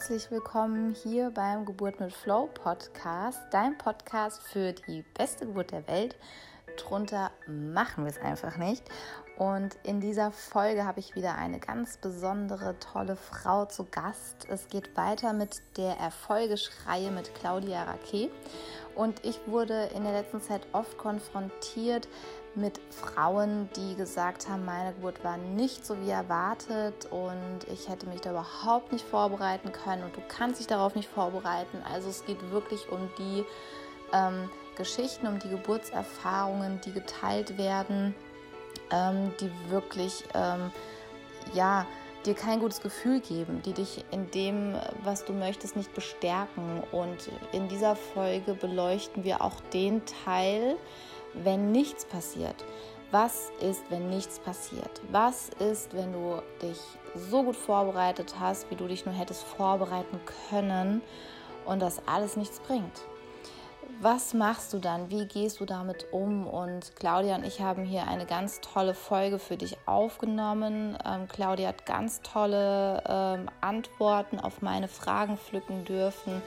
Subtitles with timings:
[0.00, 5.86] herzlich willkommen hier beim Geburt mit Flow Podcast, dein Podcast für die beste Geburt der
[5.88, 6.16] Welt.
[6.78, 8.82] Drunter machen wir es einfach nicht.
[9.36, 14.46] Und in dieser Folge habe ich wieder eine ganz besondere, tolle Frau zu Gast.
[14.48, 18.30] Es geht weiter mit der Erfolgeschreihe mit Claudia Raquet.
[18.94, 22.08] Und ich wurde in der letzten Zeit oft konfrontiert
[22.54, 28.06] mit Frauen, die gesagt haben, meine Geburt war nicht so wie erwartet und ich hätte
[28.06, 31.78] mich da überhaupt nicht vorbereiten können und du kannst dich darauf nicht vorbereiten.
[31.92, 33.44] Also es geht wirklich um die
[34.12, 38.14] ähm, Geschichten, um die Geburtserfahrungen, die geteilt werden,
[38.90, 40.72] ähm, die wirklich ähm,
[41.54, 41.86] ja
[42.26, 46.82] dir kein gutes Gefühl geben, die dich in dem, was du möchtest, nicht bestärken.
[46.92, 50.76] Und in dieser Folge beleuchten wir auch den Teil,
[51.34, 52.64] wenn nichts passiert?
[53.10, 55.00] Was ist, wenn nichts passiert?
[55.10, 56.78] Was ist, wenn du dich
[57.16, 61.02] so gut vorbereitet hast, wie du dich nur hättest vorbereiten können
[61.64, 63.02] und das alles nichts bringt?
[64.02, 65.10] Was machst du dann?
[65.10, 66.46] Wie gehst du damit um?
[66.46, 70.96] Und Claudia und ich haben hier eine ganz tolle Folge für dich aufgenommen.
[71.04, 76.40] Ähm, Claudia hat ganz tolle ähm, Antworten auf meine Fragen pflücken dürfen.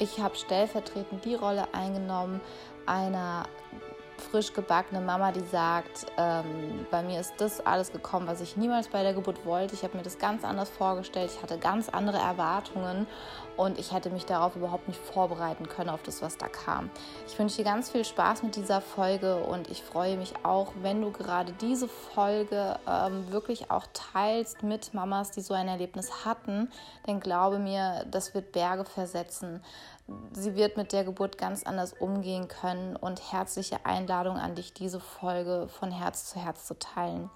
[0.00, 2.40] Ich habe stellvertretend die Rolle eingenommen
[2.86, 3.44] einer
[4.20, 8.88] frisch gebackene Mama, die sagt, ähm, bei mir ist das alles gekommen, was ich niemals
[8.88, 9.74] bei der Geburt wollte.
[9.74, 11.30] Ich habe mir das ganz anders vorgestellt.
[11.34, 13.06] Ich hatte ganz andere Erwartungen
[13.56, 16.90] und ich hätte mich darauf überhaupt nicht vorbereiten können, auf das, was da kam.
[17.26, 21.00] Ich wünsche dir ganz viel Spaß mit dieser Folge und ich freue mich auch, wenn
[21.00, 26.70] du gerade diese Folge ähm, wirklich auch teilst mit Mamas, die so ein Erlebnis hatten.
[27.06, 29.62] Denn glaube mir, das wird Berge versetzen
[30.32, 35.00] sie wird mit der Geburt ganz anders umgehen können und herzliche Einladung an dich, diese
[35.00, 37.28] Folge von Herz zu Herz zu teilen.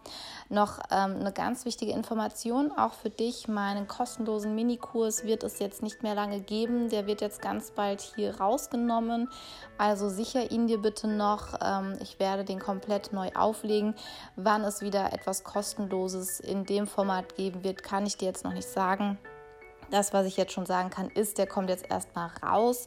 [0.48, 5.82] Noch ähm, eine ganz wichtige Information auch für dich, meinen kostenlosen Minikurs wird es jetzt
[5.82, 9.28] nicht mehr lange geben, der wird jetzt ganz bald hier rausgenommen,
[9.78, 13.94] also sicher ihn dir bitte noch, ähm, ich werde den komplett neu auflegen.
[14.36, 18.52] Wann es wieder etwas kostenloses in dem Format geben wird, kann ich dir jetzt noch
[18.52, 19.18] nicht sagen.
[19.90, 22.86] Das, was ich jetzt schon sagen kann, ist, der kommt jetzt erstmal raus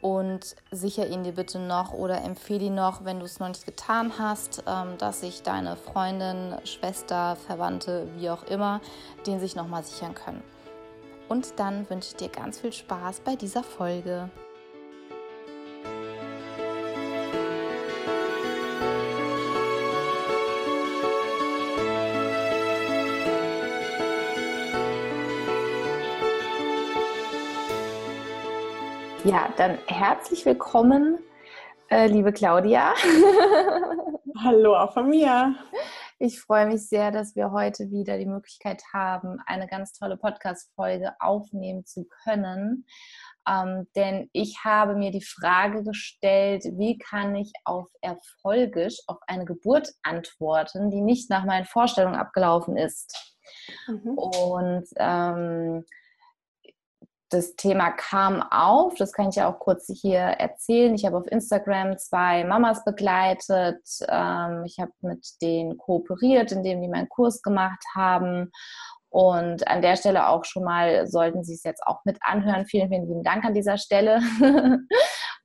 [0.00, 3.66] und sicher ihn dir bitte noch oder empfehle ihn noch, wenn du es noch nicht
[3.66, 8.80] getan hast, ähm, dass sich deine Freundin, Schwester, Verwandte, wie auch immer,
[9.26, 10.42] den sich nochmal sichern können.
[11.30, 14.28] Und dann wünsche ich dir ganz viel Spaß bei dieser Folge.
[29.22, 31.20] Ja, dann herzlich willkommen,
[31.90, 32.92] äh, liebe Claudia.
[34.42, 35.54] Hallo auch von mir.
[36.22, 41.14] Ich freue mich sehr, dass wir heute wieder die Möglichkeit haben, eine ganz tolle Podcast-Folge
[41.18, 42.84] aufnehmen zu können.
[43.48, 49.46] Ähm, denn ich habe mir die Frage gestellt, wie kann ich auf erfolgisch auf eine
[49.46, 53.38] Geburt antworten, die nicht nach meinen Vorstellungen abgelaufen ist.
[53.88, 54.18] Mhm.
[54.18, 55.86] Und ähm,
[57.30, 60.94] das Thema kam auf, das kann ich ja auch kurz hier erzählen.
[60.94, 63.80] Ich habe auf Instagram zwei Mamas begleitet.
[64.08, 68.50] Ähm, ich habe mit denen kooperiert, indem die meinen Kurs gemacht haben.
[69.10, 72.66] Und an der Stelle auch schon mal, sollten Sie es jetzt auch mit anhören.
[72.66, 74.20] Vielen, vielen lieben Dank an dieser Stelle.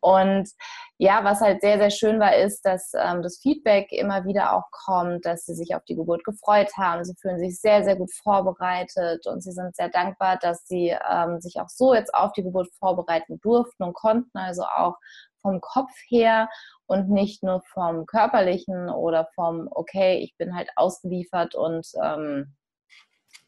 [0.01, 0.49] und
[0.97, 4.69] ja, was halt sehr, sehr schön war, ist, dass ähm, das Feedback immer wieder auch
[4.71, 7.03] kommt, dass sie sich auf die Geburt gefreut haben.
[7.03, 11.41] Sie fühlen sich sehr, sehr gut vorbereitet und sie sind sehr dankbar, dass sie ähm,
[11.41, 14.95] sich auch so jetzt auf die Geburt vorbereiten durften und konnten, also auch
[15.41, 16.49] vom Kopf her
[16.87, 22.55] und nicht nur vom körperlichen oder vom, okay, ich bin halt ausgeliefert und ähm,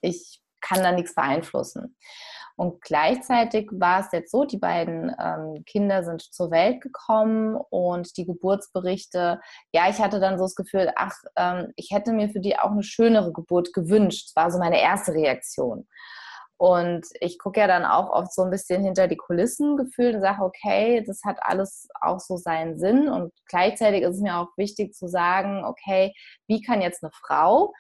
[0.02, 1.96] ich kann da nichts beeinflussen.
[2.58, 8.18] Und gleichzeitig war es jetzt so, die beiden ähm, Kinder sind zur Welt gekommen und
[8.18, 9.40] die Geburtsberichte,
[9.72, 12.72] ja, ich hatte dann so das Gefühl, ach, ähm, ich hätte mir für die auch
[12.72, 14.30] eine schönere Geburt gewünscht.
[14.30, 15.88] Das war so meine erste Reaktion.
[16.60, 20.22] Und ich gucke ja dann auch oft so ein bisschen hinter die Kulissen gefühlt und
[20.22, 23.08] sage, okay, das hat alles auch so seinen Sinn.
[23.08, 26.14] Und gleichzeitig ist es mir auch wichtig zu sagen, okay,
[26.48, 27.74] wie kann jetzt eine Frau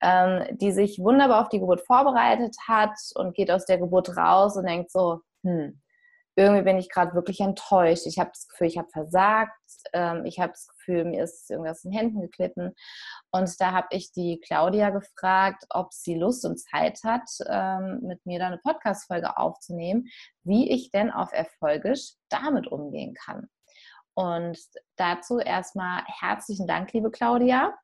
[0.00, 4.56] ähm, die sich wunderbar auf die Geburt vorbereitet hat und geht aus der Geburt raus
[4.56, 5.80] und denkt so, hm,
[6.36, 8.06] irgendwie bin ich gerade wirklich enttäuscht.
[8.06, 9.52] Ich habe das Gefühl, ich habe versagt.
[9.92, 12.74] Ähm, ich habe das Gefühl, mir ist irgendwas in den Händen geklitten.
[13.30, 18.24] Und da habe ich die Claudia gefragt, ob sie Lust und Zeit hat, ähm, mit
[18.26, 20.08] mir da eine Podcast-Folge aufzunehmen,
[20.42, 23.48] wie ich denn auf Erfolgisch damit umgehen kann.
[24.14, 24.58] Und
[24.96, 27.74] dazu erstmal herzlichen Dank, liebe Claudia.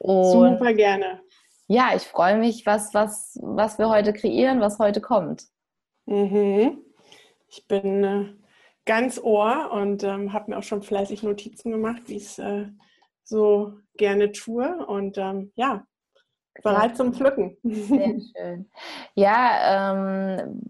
[0.00, 1.20] Und Super gerne.
[1.68, 5.44] Ja, ich freue mich, was, was, was wir heute kreieren, was heute kommt.
[6.06, 6.78] Mhm.
[7.48, 8.34] Ich bin äh,
[8.86, 12.66] ganz Ohr und ähm, habe mir auch schon fleißig Notizen gemacht, wie ich es äh,
[13.22, 14.84] so gerne tue.
[14.86, 15.84] Und ähm, ja,
[16.62, 17.56] bereit zum Pflücken.
[17.62, 18.70] Sehr schön.
[19.14, 20.62] Ja, ähm,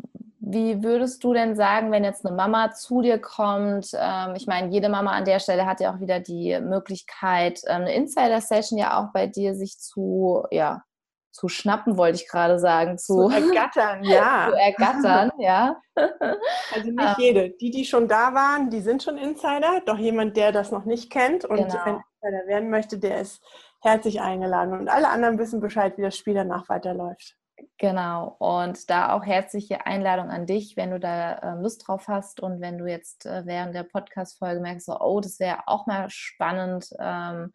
[0.43, 3.91] wie würdest du denn sagen, wenn jetzt eine Mama zu dir kommt?
[3.95, 7.83] Ähm, ich meine, jede Mama an der Stelle hat ja auch wieder die Möglichkeit, ähm,
[7.83, 10.83] eine Insider-Session ja auch bei dir sich zu, ja,
[11.31, 12.97] zu schnappen, wollte ich gerade sagen.
[12.97, 14.49] Zu, zu ergattern, ja.
[14.51, 15.77] zu ergattern, ja.
[15.95, 17.51] Also nicht jede.
[17.51, 19.83] Die, die schon da waren, die sind schon Insider.
[19.85, 21.83] Doch jemand, der das noch nicht kennt und genau.
[21.85, 23.43] ein Insider werden möchte, der ist
[23.83, 24.73] herzlich eingeladen.
[24.73, 27.37] Und alle anderen wissen Bescheid, wie das Spiel danach weiterläuft.
[27.79, 32.41] Genau, und da auch herzliche Einladung an dich, wenn du da äh, Lust drauf hast
[32.41, 36.09] und wenn du jetzt äh, während der Podcast-Folge merkst, so, oh, das wäre auch mal
[36.11, 37.53] spannend, ähm,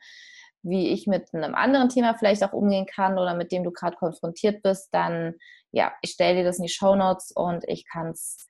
[0.64, 3.96] wie ich mit einem anderen Thema vielleicht auch umgehen kann oder mit dem du gerade
[3.98, 5.36] konfrontiert bist, dann
[5.76, 8.48] ja, ich stelle dir das in die Show Notes und ich kann es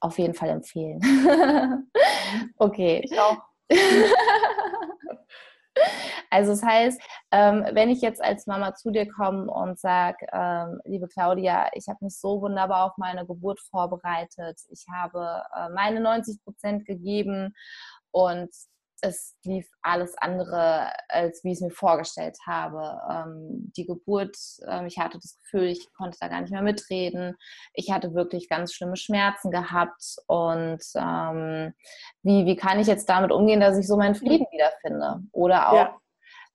[0.00, 1.00] auf jeden Fall empfehlen.
[2.58, 3.00] okay.
[3.04, 3.38] Ich auch.
[6.30, 7.00] Also das heißt,
[7.30, 11.88] ähm, wenn ich jetzt als Mama zu dir komme und sage, ähm, liebe Claudia, ich
[11.88, 17.54] habe mich so wunderbar auf meine Geburt vorbereitet, ich habe äh, meine 90 Prozent gegeben
[18.10, 18.50] und
[19.04, 22.98] es lief alles andere, als wie ich es mir vorgestellt habe.
[23.10, 24.36] Ähm, die Geburt,
[24.66, 27.36] ähm, ich hatte das Gefühl, ich konnte da gar nicht mehr mitreden.
[27.74, 30.16] Ich hatte wirklich ganz schlimme Schmerzen gehabt.
[30.26, 31.74] Und ähm,
[32.22, 35.22] wie, wie kann ich jetzt damit umgehen, dass ich so meinen Frieden wiederfinde?
[35.32, 35.98] Oder auch ja.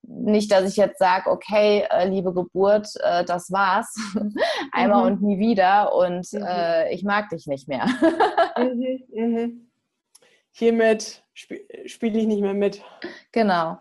[0.02, 3.94] nicht, dass ich jetzt sage, okay, äh, liebe Geburt, äh, das war's.
[4.72, 5.06] Einmal mhm.
[5.06, 6.42] und nie wieder und mhm.
[6.42, 7.86] äh, ich mag dich nicht mehr.
[8.58, 9.04] mhm.
[9.12, 9.69] mhm
[10.52, 12.82] hiermit sp spiele ich nicht mehr mit.
[13.32, 13.78] Genau.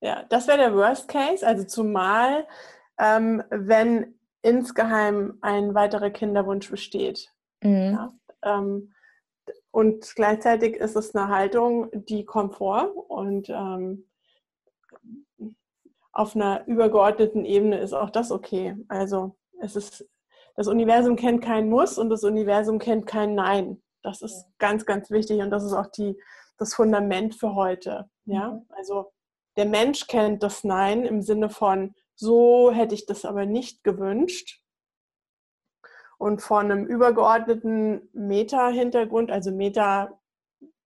[0.00, 1.46] Ja, das wäre der Worst Case.
[1.46, 2.46] Also zumal,
[2.98, 7.32] ähm, wenn insgeheim ein weiterer Kinderwunsch besteht.
[7.62, 7.92] Mhm.
[7.92, 8.92] Ja, ähm,
[9.70, 14.06] und gleichzeitig ist es eine Haltung, die kommt vor und ähm,
[16.12, 18.76] auf einer übergeordneten Ebene ist auch das okay.
[18.88, 20.06] Also es ist,
[20.56, 23.82] das Universum kennt kein Muss und das Universum kennt kein Nein.
[24.02, 26.16] Das ist ganz, ganz wichtig und das ist auch die,
[26.58, 28.08] das Fundament für heute.
[28.24, 28.66] Ja, mhm.
[28.70, 29.12] also
[29.56, 34.60] der Mensch kennt das Nein im Sinne von, so hätte ich das aber nicht gewünscht.
[36.18, 40.20] Und von einem übergeordneten Meta-Hintergrund, also Meta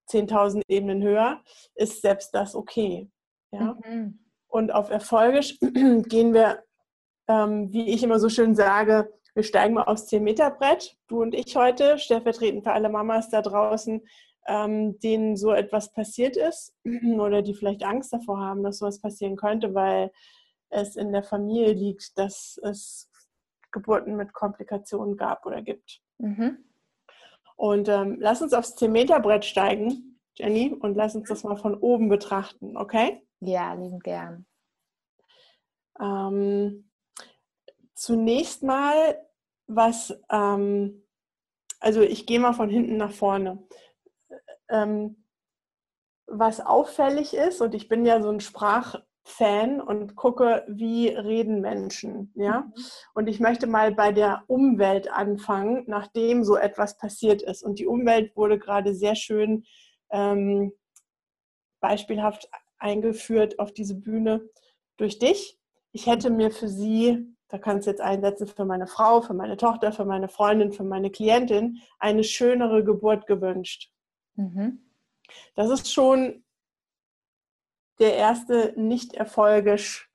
[0.08, 1.42] 10.000 Ebenen höher,
[1.74, 3.10] ist selbst das okay.
[3.50, 3.76] Ja?
[3.84, 4.18] Mhm.
[4.48, 5.40] Und auf Erfolge
[6.08, 6.64] gehen wir,
[7.28, 11.54] ähm, wie ich immer so schön sage, wir steigen mal aufs 10-Meter-Brett, du und ich
[11.56, 14.00] heute, stellvertretend für alle Mamas da draußen,
[14.46, 16.74] ähm, denen so etwas passiert ist
[17.18, 20.10] oder die vielleicht Angst davor haben, dass sowas passieren könnte, weil
[20.70, 23.10] es in der Familie liegt, dass es
[23.72, 26.00] Geburten mit Komplikationen gab oder gibt.
[26.16, 26.64] Mhm.
[27.56, 32.08] Und ähm, lass uns aufs 10-Meter-Brett steigen, Jenny, und lass uns das mal von oben
[32.08, 33.22] betrachten, okay?
[33.40, 34.46] Ja, lieben gern.
[36.00, 36.90] Ähm,
[37.94, 39.25] zunächst mal
[39.66, 41.02] was, ähm,
[41.80, 43.66] also ich gehe mal von hinten nach vorne.
[44.68, 45.24] Ähm,
[46.26, 52.32] was auffällig ist, und ich bin ja so ein Sprachfan und gucke, wie reden Menschen,
[52.34, 52.60] ja.
[52.60, 52.74] Mhm.
[53.14, 57.62] Und ich möchte mal bei der Umwelt anfangen, nachdem so etwas passiert ist.
[57.62, 59.64] Und die Umwelt wurde gerade sehr schön
[60.10, 60.72] ähm,
[61.80, 64.48] beispielhaft eingeführt auf diese Bühne
[64.96, 65.58] durch dich.
[65.92, 69.56] Ich hätte mir für sie da kannst du jetzt einsetzen für meine Frau, für meine
[69.56, 73.92] Tochter, für meine Freundin, für meine Klientin, eine schönere Geburt gewünscht.
[74.34, 74.82] Mhm.
[75.54, 76.44] Das ist schon
[77.98, 80.10] der erste nicht-erfolgisch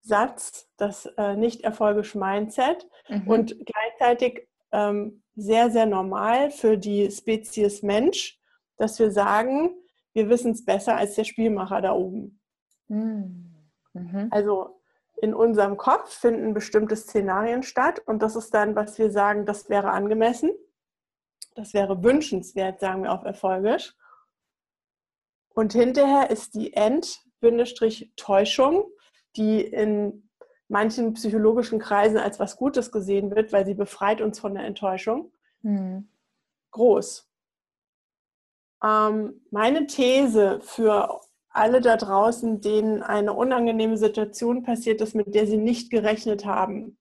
[0.00, 3.28] Satz, das äh, nicht-erfolgisch Mindset mhm.
[3.28, 8.38] und gleichzeitig ähm, sehr, sehr normal für die Spezies Mensch,
[8.76, 9.74] dass wir sagen,
[10.12, 12.40] wir wissen es besser als der Spielmacher da oben.
[12.88, 13.54] Mhm.
[13.94, 14.28] mhm.
[14.30, 14.80] Also
[15.24, 19.70] in unserem Kopf finden bestimmte Szenarien statt und das ist dann, was wir sagen, das
[19.70, 20.50] wäre angemessen,
[21.54, 23.94] das wäre wünschenswert, sagen wir auf Erfolgisch.
[25.54, 28.84] Und hinterher ist die End-Täuschung,
[29.36, 30.28] die in
[30.68, 35.32] manchen psychologischen Kreisen als was Gutes gesehen wird, weil sie befreit uns von der Enttäuschung,
[35.62, 36.10] mhm.
[36.72, 37.26] groß.
[38.82, 41.22] Ähm, meine These für
[41.54, 46.98] alle da draußen, denen eine unangenehme Situation passiert ist, mit der sie nicht gerechnet haben,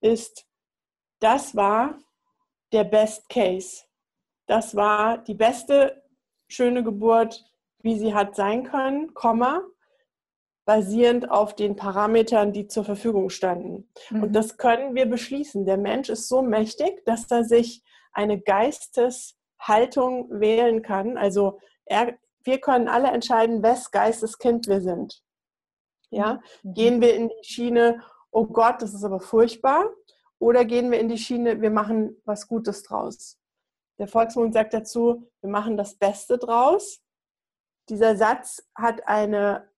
[0.00, 0.46] ist,
[1.20, 1.98] das war
[2.72, 3.84] der Best Case.
[4.46, 6.02] Das war die beste
[6.48, 7.44] schöne Geburt,
[7.80, 9.62] wie sie hat sein können, Komma,
[10.64, 13.88] basierend auf den Parametern, die zur Verfügung standen.
[14.10, 14.24] Mhm.
[14.24, 15.64] Und das können wir beschließen.
[15.64, 17.82] Der Mensch ist so mächtig, dass er sich
[18.12, 21.16] eine Geisteshaltung wählen kann.
[21.16, 25.22] Also er, wir können alle entscheiden, wes Geisteskind wir sind.
[26.08, 26.40] Ja?
[26.62, 26.72] Mhm.
[26.72, 29.90] Gehen wir in die Schiene, oh Gott, das ist aber furchtbar,
[30.38, 33.38] oder gehen wir in die Schiene, wir machen was Gutes draus.
[33.98, 37.02] Der Volksmund sagt dazu, wir machen das Beste draus.
[37.90, 39.68] Dieser Satz hat eine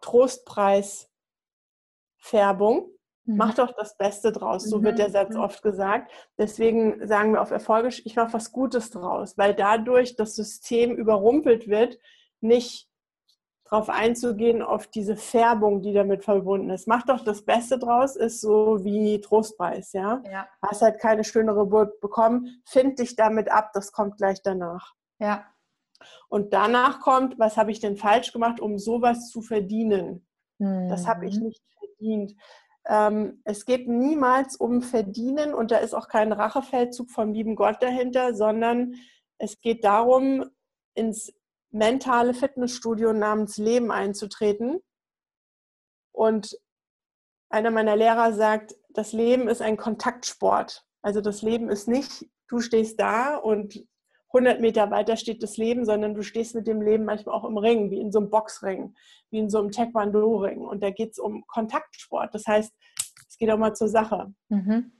[0.00, 2.90] Trostpreisfärbung.
[3.24, 3.36] Mhm.
[3.36, 5.12] Mach doch das Beste draus, so wird der mhm.
[5.12, 5.40] Satz mhm.
[5.40, 6.12] oft gesagt.
[6.38, 11.66] Deswegen sagen wir auf Erfolge, ich mache was Gutes draus, weil dadurch das System überrumpelt
[11.66, 11.98] wird,
[12.42, 12.90] nicht
[13.70, 16.88] darauf einzugehen, auf diese Färbung, die damit verbunden ist.
[16.88, 20.22] Mach doch das Beste draus, ist so wie Trostpreis, ja?
[20.30, 20.48] ja.
[20.60, 24.94] Hast halt keine schönere Geburt bekommen, find dich damit ab, das kommt gleich danach.
[25.20, 25.44] Ja.
[26.28, 30.26] Und danach kommt, was habe ich denn falsch gemacht, um sowas zu verdienen?
[30.58, 30.88] Mhm.
[30.88, 32.34] Das habe ich nicht verdient.
[32.88, 37.82] Ähm, es geht niemals um Verdienen und da ist auch kein Rachefeldzug vom lieben Gott
[37.82, 38.94] dahinter, sondern
[39.38, 40.44] es geht darum,
[40.94, 41.32] ins
[41.70, 44.80] mentale Fitnessstudio namens Leben einzutreten.
[46.12, 46.58] Und
[47.48, 50.84] einer meiner Lehrer sagt, das Leben ist ein Kontaktsport.
[51.02, 53.86] Also das Leben ist nicht, du stehst da und
[54.32, 57.58] 100 Meter weiter steht das Leben, sondern du stehst mit dem Leben manchmal auch im
[57.58, 58.94] Ring, wie in so einem Boxring,
[59.30, 60.60] wie in so einem Taekwondo-Ring.
[60.60, 62.32] Und da geht es um Kontaktsport.
[62.34, 62.72] Das heißt,
[63.28, 64.32] es geht auch mal zur Sache.
[64.48, 64.92] Mhm.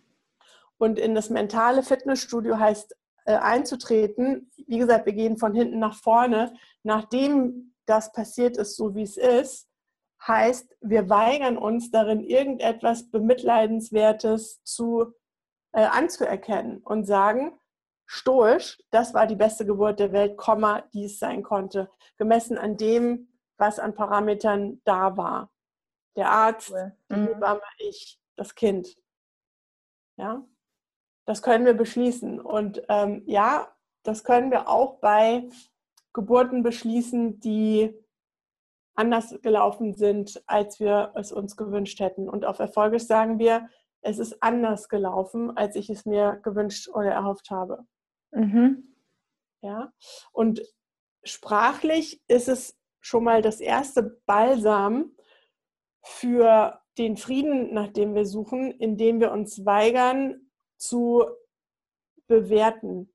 [0.79, 2.97] Und in das mentale Fitnessstudio heißt
[3.31, 4.51] äh, einzutreten.
[4.67, 6.53] Wie gesagt, wir gehen von hinten nach vorne.
[6.83, 9.69] Nachdem das passiert ist, so wie es ist,
[10.27, 15.15] heißt, wir weigern uns darin, irgendetwas Bemitleidenswertes zu,
[15.73, 17.59] äh, anzuerkennen und sagen,
[18.07, 22.77] stoisch, das war die beste Geburt der Welt, Komma, die es sein konnte, gemessen an
[22.77, 25.51] dem, was an Parametern da war.
[26.17, 26.93] Der Arzt, cool.
[27.09, 27.27] die.
[27.27, 28.97] Hebamme, ich, das Kind.
[30.17, 30.45] Ja,
[31.31, 32.41] das können wir beschließen.
[32.41, 33.73] Und ähm, ja,
[34.03, 35.49] das können wir auch bei
[36.13, 37.95] Geburten beschließen, die
[38.97, 42.29] anders gelaufen sind, als wir es uns gewünscht hätten.
[42.29, 43.69] Und auf Erfolge sagen wir,
[44.01, 47.87] es ist anders gelaufen, als ich es mir gewünscht oder erhofft habe.
[48.33, 48.97] Mhm.
[49.63, 49.93] Ja,
[50.33, 50.61] und
[51.23, 55.15] sprachlich ist es schon mal das erste Balsam
[56.03, 60.50] für den Frieden, nach dem wir suchen, indem wir uns weigern
[60.81, 61.25] zu
[62.27, 63.13] bewerten.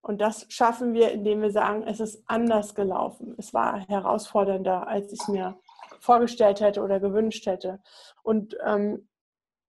[0.00, 3.34] Und das schaffen wir, indem wir sagen, es ist anders gelaufen.
[3.38, 5.58] Es war herausfordernder, als ich mir
[6.00, 7.80] vorgestellt hätte oder gewünscht hätte.
[8.22, 9.08] Und ähm,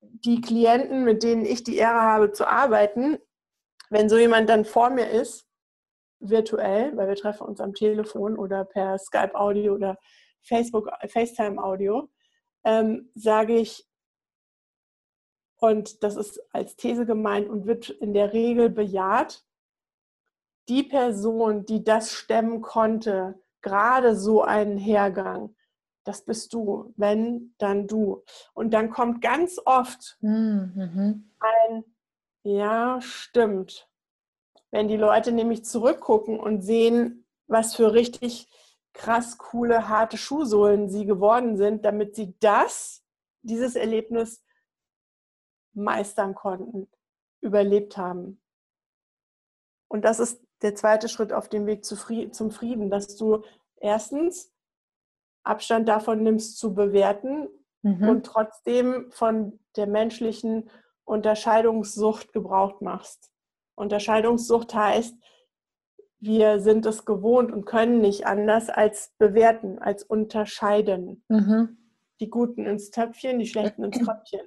[0.02, 3.18] die Klienten, mit denen ich die Ehre habe zu arbeiten,
[3.90, 5.46] wenn so jemand dann vor mir ist,
[6.20, 9.98] virtuell, weil wir treffen uns am Telefon oder per Skype-Audio oder
[10.42, 12.10] Facebook, FaceTime-Audio,
[12.66, 13.89] ähm, sage ich,
[15.60, 19.44] und das ist als These gemeint und wird in der Regel bejaht,
[20.68, 25.56] die Person, die das stemmen konnte, gerade so einen Hergang,
[26.04, 28.24] das bist du, wenn, dann du.
[28.54, 31.30] Und dann kommt ganz oft mhm.
[31.40, 31.84] ein
[32.44, 33.90] ja, stimmt.
[34.72, 38.48] Wenn die Leute nämlich zurückgucken und sehen, was für richtig
[38.94, 43.04] krass coole, harte Schuhsohlen sie geworden sind, damit sie das,
[43.42, 44.44] dieses Erlebnis
[45.80, 46.88] meistern konnten,
[47.42, 48.42] überlebt haben.
[49.88, 53.44] Und das ist der zweite Schritt auf dem Weg zum Frieden, dass du
[53.78, 54.54] erstens
[55.44, 57.48] Abstand davon nimmst zu bewerten
[57.82, 58.10] mhm.
[58.10, 60.70] und trotzdem von der menschlichen
[61.06, 63.32] Unterscheidungssucht gebraucht machst.
[63.76, 65.16] Unterscheidungssucht heißt,
[66.20, 71.24] wir sind es gewohnt und können nicht anders als bewerten, als unterscheiden.
[71.30, 71.78] Mhm.
[72.20, 74.42] Die Guten ins Töpfchen, die Schlechten ins Tröpfchen.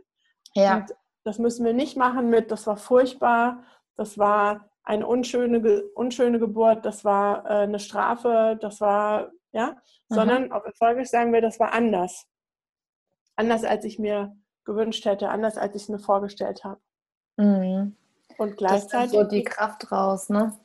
[0.55, 0.77] Ja.
[0.77, 3.63] Und das müssen wir nicht machen mit, das war furchtbar,
[3.97, 9.77] das war eine unschöne, unschöne Geburt, das war äh, eine Strafe, das war, ja,
[10.09, 10.15] mhm.
[10.15, 12.27] sondern auf Erfolge sagen wir, das war anders.
[13.37, 16.81] Anders, als ich mir gewünscht hätte, anders als ich es mir vorgestellt habe.
[17.37, 17.97] Mhm.
[18.39, 19.13] Und gleichzeitig.
[19.13, 20.59] Das so die Kraft raus, ne?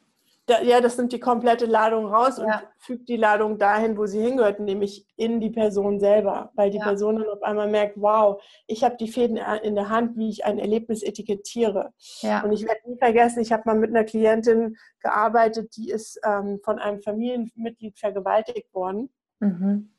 [0.48, 2.44] Da, ja, das nimmt die komplette Ladung raus ja.
[2.46, 6.52] und fügt die Ladung dahin, wo sie hingehört, nämlich in die Person selber.
[6.56, 6.86] Weil die ja.
[6.86, 10.46] Person dann auf einmal merkt, wow, ich habe die Fäden in der Hand, wie ich
[10.46, 11.92] ein Erlebnis etikettiere.
[12.22, 12.44] Ja.
[12.44, 16.62] Und ich werde nie vergessen, ich habe mal mit einer Klientin gearbeitet, die ist ähm,
[16.64, 19.10] von einem Familienmitglied vergewaltigt worden.
[19.42, 19.92] Mhm.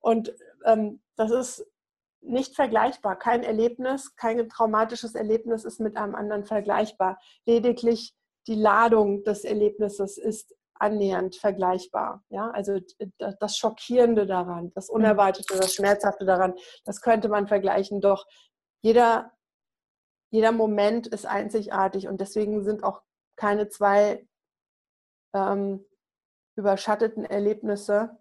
[0.00, 1.66] Und ähm, das ist
[2.22, 3.16] nicht vergleichbar.
[3.16, 7.20] Kein Erlebnis, kein traumatisches Erlebnis ist mit einem anderen vergleichbar.
[7.46, 8.14] Lediglich
[8.46, 12.24] die Ladung des Erlebnisses ist annähernd vergleichbar.
[12.28, 12.80] Ja, also
[13.18, 14.96] das Schockierende daran, das mhm.
[14.96, 18.00] Unerwartete, das Schmerzhafte daran, das könnte man vergleichen.
[18.00, 18.26] Doch
[18.82, 19.32] jeder,
[20.30, 23.02] jeder Moment ist einzigartig und deswegen sind auch
[23.36, 24.26] keine zwei
[25.34, 25.84] ähm,
[26.56, 28.18] überschatteten Erlebnisse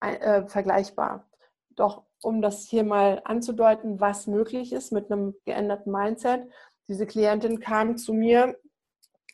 [0.00, 1.28] äh, vergleichbar.
[1.70, 6.48] Doch um das hier mal anzudeuten, was möglich ist mit einem geänderten Mindset,
[6.88, 8.58] diese Klientin kam zu mir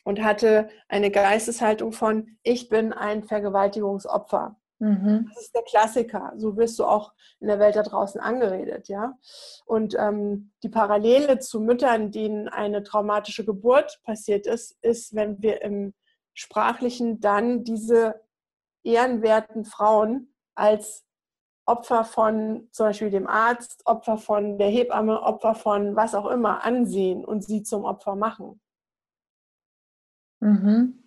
[0.05, 4.57] und hatte eine Geisteshaltung von, ich bin ein Vergewaltigungsopfer.
[4.79, 5.31] Mhm.
[5.35, 6.33] Das ist der Klassiker.
[6.37, 9.19] So wirst du auch in der Welt da draußen angeredet, ja.
[9.67, 15.63] Und ähm, die Parallele zu Müttern, denen eine traumatische Geburt passiert ist, ist, wenn wir
[15.63, 15.95] im
[16.35, 18.21] Sprachlichen dann diese
[18.85, 21.05] ehrenwerten Frauen als
[21.67, 26.65] Opfer von zum Beispiel dem Arzt, Opfer von der Hebamme, Opfer von was auch immer
[26.65, 28.61] ansehen und sie zum Opfer machen.
[30.41, 31.03] Mhm.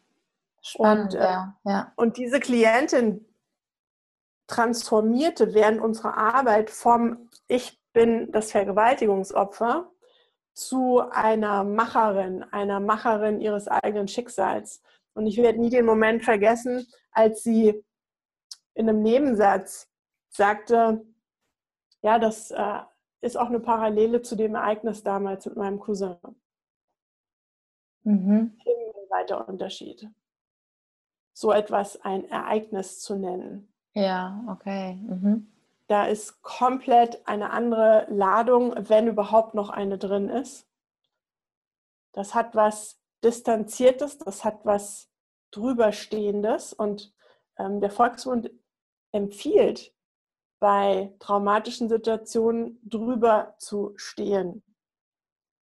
[0.61, 1.93] Spannend, und, äh, ja, ja.
[1.95, 3.25] Und diese Klientin
[4.47, 9.89] transformierte während unserer Arbeit vom Ich bin das Vergewaltigungsopfer
[10.53, 14.81] zu einer Macherin, einer Macherin ihres eigenen Schicksals.
[15.13, 17.83] Und ich werde nie den Moment vergessen, als sie
[18.73, 19.89] in einem Nebensatz
[20.29, 21.05] sagte,
[22.01, 22.79] ja, das äh,
[23.21, 26.17] ist auch eine Parallele zu dem Ereignis damals mit meinem Cousin.
[28.03, 28.57] Mhm.
[29.11, 30.09] Weiter Unterschied.
[31.33, 33.71] So etwas ein Ereignis zu nennen.
[33.93, 34.95] Ja, okay.
[34.95, 35.51] Mhm.
[35.87, 40.67] Da ist komplett eine andere Ladung, wenn überhaupt noch eine drin ist.
[42.13, 45.09] Das hat was Distanziertes, das hat was
[45.51, 47.13] drüberstehendes und
[47.57, 48.51] ähm, der Volksmund
[49.11, 49.93] empfiehlt,
[50.59, 54.63] bei traumatischen Situationen drüber zu stehen.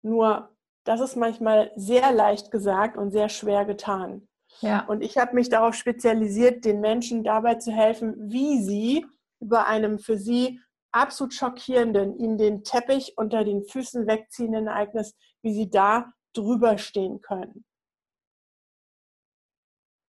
[0.03, 0.56] Nur,
[0.87, 4.29] das ist manchmal sehr leicht gesagt und sehr schwer getan.
[4.61, 4.87] Ja.
[4.87, 9.05] Und ich habe mich darauf spezialisiert, den Menschen dabei zu helfen, wie sie
[9.41, 10.61] über einem für sie
[10.93, 17.21] absolut schockierenden, ihnen den Teppich unter den Füßen wegziehenden Ereignis, wie sie da drüber stehen
[17.21, 17.65] können.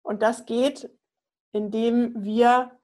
[0.04, 0.90] Und das geht,
[1.52, 2.80] indem wir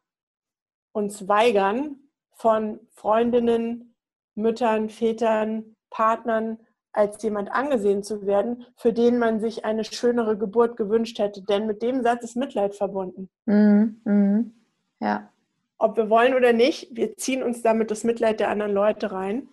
[0.91, 2.01] uns weigern,
[2.33, 3.95] von Freundinnen,
[4.35, 6.59] Müttern, Vätern, Partnern
[6.95, 11.41] als jemand angesehen zu werden, für den man sich eine schönere Geburt gewünscht hätte.
[11.41, 13.29] Denn mit dem Satz ist Mitleid verbunden.
[13.45, 14.01] Mhm.
[14.03, 14.53] Mhm.
[14.99, 15.31] Ja.
[15.77, 19.49] Ob wir wollen oder nicht, wir ziehen uns damit das Mitleid der anderen Leute rein.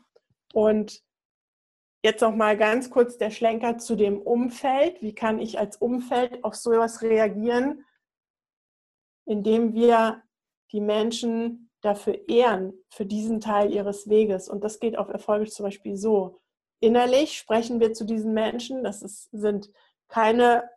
[0.54, 1.02] Und
[2.04, 5.02] jetzt noch mal ganz kurz der Schlenker zu dem Umfeld.
[5.02, 7.84] Wie kann ich als Umfeld auf sowas reagieren,
[9.24, 10.22] indem wir
[10.70, 14.48] die Menschen dafür ehren, für diesen Teil ihres Weges.
[14.48, 16.40] Und das geht auf Erfolge zum Beispiel so.
[16.82, 18.82] Innerlich sprechen wir zu diesen Menschen.
[18.82, 19.70] Das ist, sind
[20.08, 20.68] keine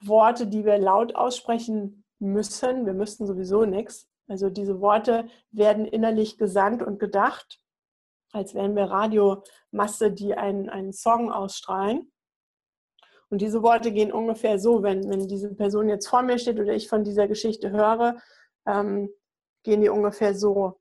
[0.00, 2.84] Worte, die wir laut aussprechen müssen.
[2.84, 4.08] Wir müssten sowieso nichts.
[4.26, 7.60] Also diese Worte werden innerlich gesandt und gedacht,
[8.32, 12.10] als wären wir Radiomasse, die einen, einen Song ausstrahlen.
[13.28, 16.74] Und diese Worte gehen ungefähr so, wenn, wenn diese Person jetzt vor mir steht oder
[16.74, 18.20] ich von dieser Geschichte höre,
[18.66, 19.10] ähm,
[19.62, 20.80] gehen die ungefähr so,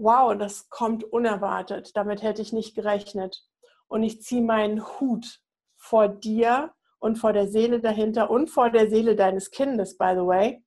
[0.00, 3.44] wow, das kommt unerwartet, damit hätte ich nicht gerechnet.
[3.86, 5.40] Und ich ziehe meinen Hut
[5.76, 10.26] vor dir und vor der Seele dahinter und vor der Seele deines Kindes, by the
[10.26, 10.64] way,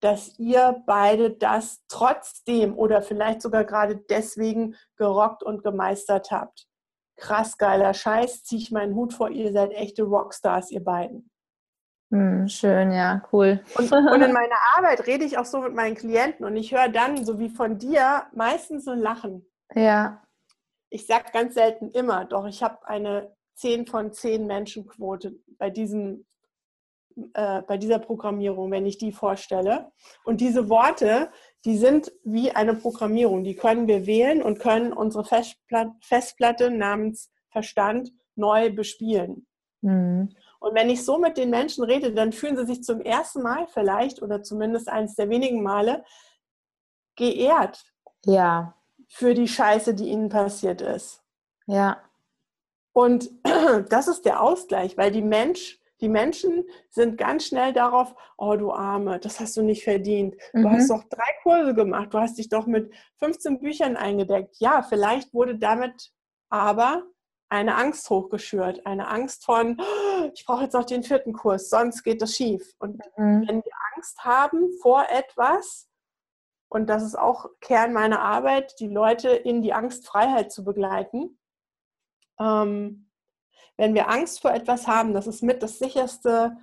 [0.00, 6.66] dass ihr beide das trotzdem oder vielleicht sogar gerade deswegen gerockt und gemeistert habt.
[7.16, 11.30] Krass geiler Scheiß, ziehe ich meinen Hut vor, ihr seid echte Rockstars, ihr beiden.
[12.12, 13.64] Hm, schön, ja, cool.
[13.74, 16.90] Und, und, in meiner Arbeit rede ich auch so mit meinen Klienten und ich höre
[16.90, 19.46] dann, so wie von dir, meistens ein Lachen.
[19.74, 20.22] Ja.
[20.90, 26.26] Ich sage ganz selten immer, doch ich habe eine 10 von 10 Menschenquote bei, diesem,
[27.32, 29.90] äh, bei dieser Programmierung, wenn ich die vorstelle.
[30.24, 31.30] Und diese Worte,
[31.64, 33.42] die sind wie eine Programmierung.
[33.42, 39.46] Die können wir wählen und können unsere Festplatte, Festplatte namens Verstand neu bespielen.
[39.80, 40.34] Mhm.
[40.62, 43.66] Und wenn ich so mit den Menschen rede, dann fühlen sie sich zum ersten Mal
[43.66, 46.04] vielleicht oder zumindest eines der wenigen Male
[47.16, 47.84] geehrt.
[48.24, 48.76] Ja.
[49.08, 51.20] Für die Scheiße, die ihnen passiert ist.
[51.66, 52.00] Ja.
[52.92, 53.28] Und
[53.88, 58.70] das ist der Ausgleich, weil die Mensch, die Menschen sind ganz schnell darauf, oh du
[58.70, 60.36] Arme, das hast du nicht verdient.
[60.52, 60.70] Du mhm.
[60.70, 64.58] hast doch drei Kurse gemacht, du hast dich doch mit 15 Büchern eingedeckt.
[64.60, 66.12] Ja, vielleicht wurde damit
[66.50, 67.02] aber
[67.52, 72.02] eine Angst hochgeschürt, eine Angst von, oh, ich brauche jetzt noch den vierten Kurs, sonst
[72.02, 72.72] geht das schief.
[72.78, 73.46] Und mhm.
[73.46, 75.88] wenn wir Angst haben vor etwas,
[76.70, 81.38] und das ist auch Kern meiner Arbeit, die Leute in die Angstfreiheit zu begleiten.
[82.40, 83.10] Ähm,
[83.76, 86.56] wenn wir Angst vor etwas haben, das ist mit das sicherste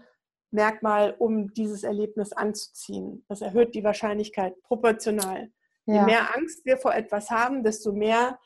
[0.49, 3.23] Merkmal, um dieses Erlebnis anzuziehen.
[3.27, 5.51] Das erhöht die Wahrscheinlichkeit proportional.
[5.85, 5.93] Ja.
[5.93, 8.39] Je mehr Angst wir vor etwas haben, desto mehr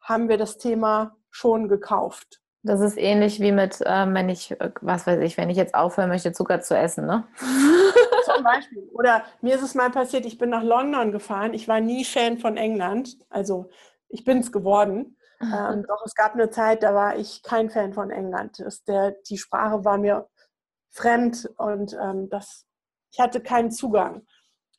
[0.00, 2.40] haben wir das Thema schon gekauft.
[2.64, 5.74] Das ist ähnlich wie mit, ähm, wenn ich, äh, was weiß ich, wenn ich jetzt
[5.74, 7.26] aufhören möchte, Zucker zu essen, ne?
[8.24, 8.88] Zum Beispiel.
[8.92, 11.54] Oder mir ist es mal passiert, ich bin nach London gefahren.
[11.54, 13.16] Ich war nie Fan von England.
[13.30, 13.68] Also
[14.08, 15.16] ich bin es geworden.
[15.42, 18.60] Ähm, doch es gab eine Zeit, da war ich kein Fan von England.
[18.60, 20.28] Das, der, die Sprache war mir
[20.90, 22.64] fremd und ähm, das,
[23.10, 24.24] ich hatte keinen Zugang.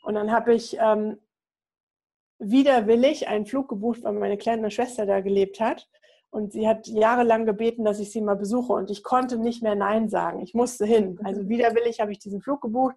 [0.04, 1.20] Und dann habe ich ähm,
[2.39, 5.89] widerwillig einen Flug gebucht, weil meine kleine Schwester da gelebt hat.
[6.34, 8.74] Und sie hat jahrelang gebeten, dass ich sie mal besuche.
[8.74, 10.41] Und ich konnte nicht mehr Nein sagen.
[10.41, 11.19] Ich musste hin.
[11.24, 12.96] Also widerwillig habe ich diesen Flug gebucht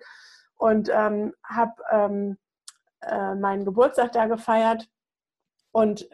[0.57, 2.38] und ähm, habe ähm,
[3.03, 4.88] äh, meinen Geburtstag da gefeiert.
[5.70, 6.09] Und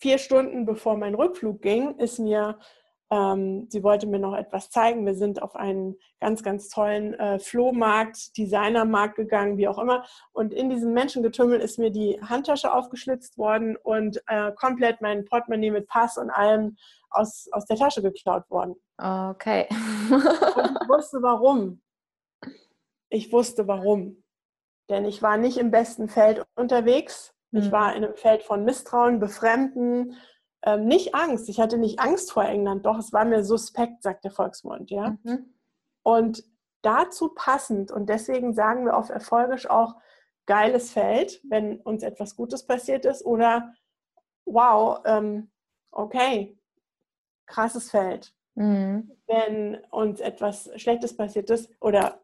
[0.00, 2.58] vier Stunden bevor mein Rückflug ging, ist mir
[3.12, 5.04] ähm, sie wollte mir noch etwas zeigen.
[5.04, 10.06] Wir sind auf einen ganz, ganz tollen äh, Flohmarkt, Designermarkt gegangen, wie auch immer.
[10.32, 15.70] Und in diesem Menschengetümmel ist mir die Handtasche aufgeschlitzt worden und äh, komplett mein Portemonnaie
[15.70, 16.78] mit Pass und allem
[17.10, 18.76] aus, aus der Tasche geklaut worden.
[18.96, 19.66] Okay.
[20.10, 21.82] und ich wusste warum.
[23.10, 24.24] Ich wusste warum.
[24.88, 27.34] Denn ich war nicht im besten Feld unterwegs.
[27.50, 27.72] Ich mhm.
[27.72, 30.16] war in einem Feld von Misstrauen, Befremden,
[30.62, 31.48] ähm, nicht Angst.
[31.48, 35.16] Ich hatte nicht Angst vor England, doch es war mir suspekt, sagt der Volksmund, ja.
[35.22, 35.54] Mhm.
[36.02, 36.44] Und
[36.82, 39.96] dazu passend, und deswegen sagen wir auf Erfolgisch auch
[40.46, 43.72] geiles Feld, wenn uns etwas Gutes passiert ist, oder
[44.44, 45.50] wow, ähm,
[45.90, 46.58] okay,
[47.46, 48.34] krasses Feld.
[48.54, 49.12] Mhm.
[49.26, 52.22] Wenn uns etwas Schlechtes passiert ist oder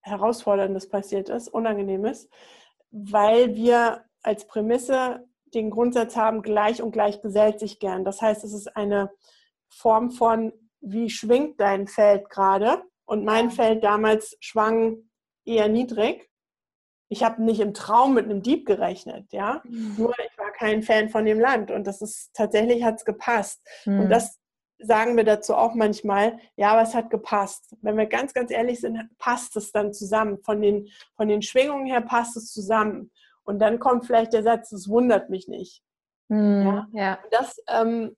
[0.00, 2.28] Herausforderndes passiert ist, Unangenehmes,
[2.90, 8.04] weil wir als Prämisse den Grundsatz haben, gleich und gleich gesellt sich gern.
[8.04, 9.10] Das heißt, es ist eine
[9.68, 12.82] Form von, wie schwingt dein Feld gerade?
[13.04, 14.98] Und mein Feld damals schwang
[15.44, 16.28] eher niedrig.
[17.08, 19.62] Ich habe nicht im Traum mit einem Dieb gerechnet, ja.
[19.64, 19.94] Mhm.
[19.96, 23.66] Nur ich war kein Fan von dem Land und das ist tatsächlich hat es gepasst.
[23.86, 24.00] Mhm.
[24.00, 24.38] Und das
[24.78, 27.74] sagen wir dazu auch manchmal, ja, aber es hat gepasst.
[27.80, 30.38] Wenn wir ganz, ganz ehrlich sind, passt es dann zusammen.
[30.44, 33.10] Von den, von den Schwingungen her passt es zusammen.
[33.48, 35.82] Und dann kommt vielleicht der Satz, das wundert mich nicht.
[36.28, 36.88] Mhm, ja?
[36.92, 37.18] ja.
[37.30, 38.14] Das ähm,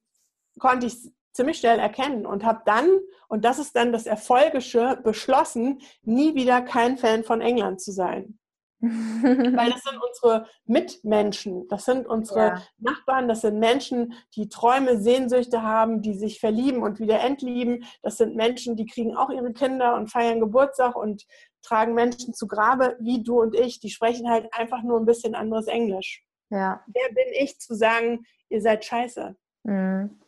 [0.59, 0.97] konnte ich
[1.33, 2.89] ziemlich schnell erkennen und habe dann,
[3.29, 8.41] und das ist dann das Erfolgische, beschlossen, nie wieder kein Fan von England zu sein.
[8.83, 12.63] Weil das sind unsere Mitmenschen, das sind unsere ja.
[12.79, 17.85] Nachbarn, das sind Menschen, die Träume, Sehnsüchte haben, die sich verlieben und wieder entlieben.
[18.03, 21.27] Das sind Menschen, die kriegen auch ihre Kinder und feiern Geburtstag und
[21.63, 23.81] tragen Menschen zu Grabe, wie du und ich.
[23.81, 26.25] Die sprechen halt einfach nur ein bisschen anderes Englisch.
[26.51, 26.83] Ja.
[26.87, 29.37] Wer bin ich zu sagen, ihr seid scheiße?
[29.65, 30.21] Mhm.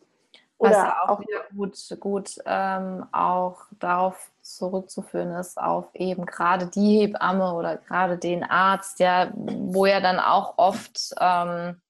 [0.57, 6.67] Oder Was auch, auch wieder gut, gut ähm, auch darauf zurückzuführen ist, auf eben gerade
[6.67, 11.81] die Hebamme oder gerade den Arzt, ja, wo ja dann auch oft ähm,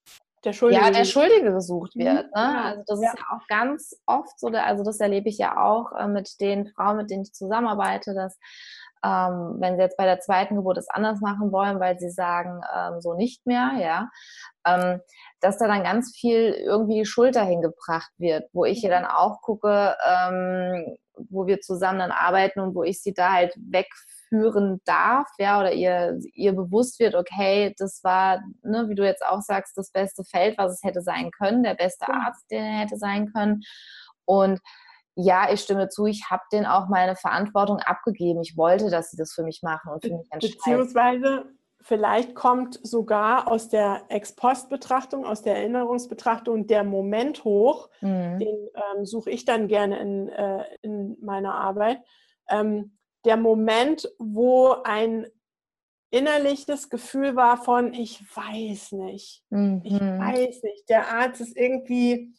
[0.44, 2.04] der Schuldige, ja, der Schuldige gesucht mhm.
[2.04, 2.34] wird.
[2.34, 2.62] Ne?
[2.64, 3.08] Also das ja.
[3.08, 6.66] ist ja auch ganz oft so, also das erlebe ich ja auch äh, mit den
[6.66, 8.38] Frauen, mit denen ich zusammenarbeite, dass
[9.04, 12.62] ähm, wenn sie jetzt bei der zweiten Geburt es anders machen wollen, weil sie sagen,
[12.74, 14.08] ähm, so nicht mehr, ja,
[14.66, 15.00] ähm,
[15.40, 19.42] dass da dann ganz viel irgendwie Schuld dahin gebracht wird, wo ich ja dann auch
[19.42, 20.96] gucke, ähm,
[21.28, 25.72] wo wir zusammen dann arbeiten und wo ich sie da halt wegführen darf, ja, oder
[25.72, 30.24] ihr, ihr bewusst wird, okay, das war, ne, wie du jetzt auch sagst, das beste
[30.24, 33.62] Feld, was es hätte sein können, der beste Arzt, der hätte sein können.
[34.24, 34.60] Und
[35.16, 38.40] ja, ich stimme zu, ich habe denen auch meine Verantwortung abgegeben.
[38.42, 40.56] Ich wollte, dass sie das für mich machen und für mich entscheiden.
[40.56, 41.44] Beziehungsweise
[41.80, 48.38] vielleicht kommt sogar aus der Ex-Post-Betrachtung, aus der Erinnerungsbetrachtung der Moment hoch, mhm.
[48.38, 51.98] den ähm, suche ich dann gerne in, äh, in meiner Arbeit.
[52.48, 55.26] Ähm, der Moment, wo ein
[56.10, 59.82] innerliches Gefühl war von, ich weiß nicht, mhm.
[59.84, 62.32] ich weiß nicht, der Arzt ist irgendwie,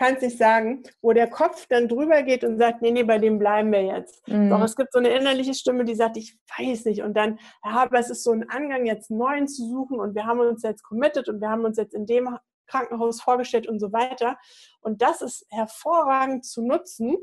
[0.00, 3.18] kann es nicht sagen, wo der Kopf dann drüber geht und sagt, nee, nee, bei
[3.18, 4.26] dem bleiben wir jetzt.
[4.26, 4.48] Mhm.
[4.48, 7.02] Doch es gibt so eine innerliche Stimme, die sagt, ich weiß nicht.
[7.02, 10.24] Und dann, ja, aber es ist so ein Angang, jetzt neuen zu suchen und wir
[10.24, 12.34] haben uns jetzt committed und wir haben uns jetzt in dem
[12.66, 14.38] Krankenhaus vorgestellt und so weiter.
[14.80, 17.18] Und das ist hervorragend zu nutzen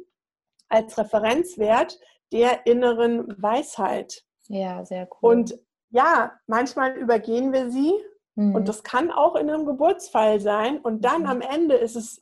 [0.70, 2.00] als Referenzwert
[2.32, 4.24] der inneren Weisheit.
[4.50, 5.32] Ja, sehr cool.
[5.32, 5.60] Und
[5.90, 7.92] ja, manchmal übergehen wir sie
[8.36, 8.54] mhm.
[8.54, 10.78] und das kann auch in einem Geburtsfall sein.
[10.78, 11.28] Und dann mhm.
[11.28, 12.22] am Ende ist es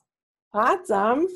[0.56, 1.26] ratsam,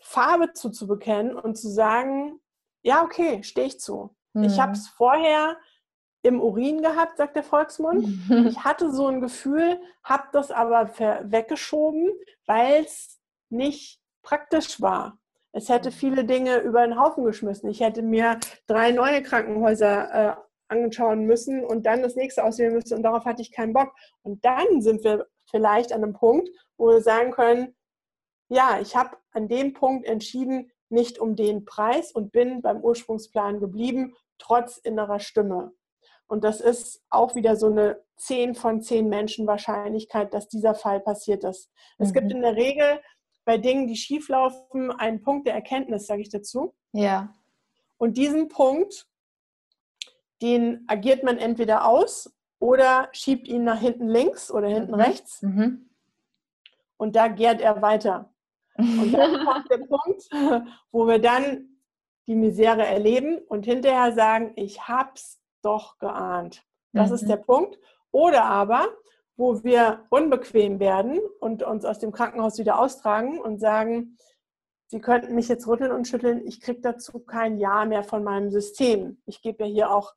[0.00, 2.40] Farbe zuzubekennen und zu sagen,
[2.82, 4.14] ja, okay, stehe ich zu.
[4.32, 4.44] Mhm.
[4.44, 5.56] Ich habe es vorher
[6.22, 8.06] im Urin gehabt, sagt der Volksmund.
[8.48, 12.10] ich hatte so ein Gefühl, habe das aber weggeschoben,
[12.46, 15.18] weil es nicht praktisch war.
[15.52, 17.70] Es hätte viele Dinge über den Haufen geschmissen.
[17.70, 20.36] Ich hätte mir drei neue Krankenhäuser äh,
[20.68, 23.92] anschauen müssen und dann das nächste auswählen müssen und darauf hatte ich keinen Bock.
[24.22, 26.48] Und dann sind wir vielleicht an einem Punkt,
[26.80, 27.76] wo wir sagen können,
[28.48, 33.60] ja, ich habe an dem Punkt entschieden, nicht um den Preis und bin beim Ursprungsplan
[33.60, 35.72] geblieben, trotz innerer Stimme.
[36.26, 41.00] Und das ist auch wieder so eine 10 von 10 Menschen Wahrscheinlichkeit, dass dieser Fall
[41.00, 41.70] passiert ist.
[41.98, 42.04] Mhm.
[42.04, 43.00] Es gibt in der Regel
[43.44, 46.74] bei Dingen, die schieflaufen, einen Punkt der Erkenntnis, sage ich dazu.
[46.92, 47.34] Ja.
[47.98, 49.06] Und diesen Punkt,
[50.40, 55.00] den agiert man entweder aus oder schiebt ihn nach hinten links oder hinten mhm.
[55.00, 55.42] rechts.
[55.42, 55.89] Mhm.
[57.00, 58.30] Und da gärt er weiter.
[58.76, 60.28] Und dann kommt der Punkt,
[60.92, 61.78] wo wir dann
[62.26, 66.62] die Misere erleben und hinterher sagen, ich hab's doch geahnt.
[66.92, 67.14] Das mhm.
[67.14, 67.78] ist der Punkt.
[68.10, 68.86] Oder aber,
[69.38, 74.18] wo wir unbequem werden und uns aus dem Krankenhaus wieder austragen und sagen,
[74.88, 78.50] Sie könnten mich jetzt rütteln und schütteln, ich kriege dazu kein Ja mehr von meinem
[78.50, 79.22] System.
[79.24, 80.12] Ich gebe ja hier auch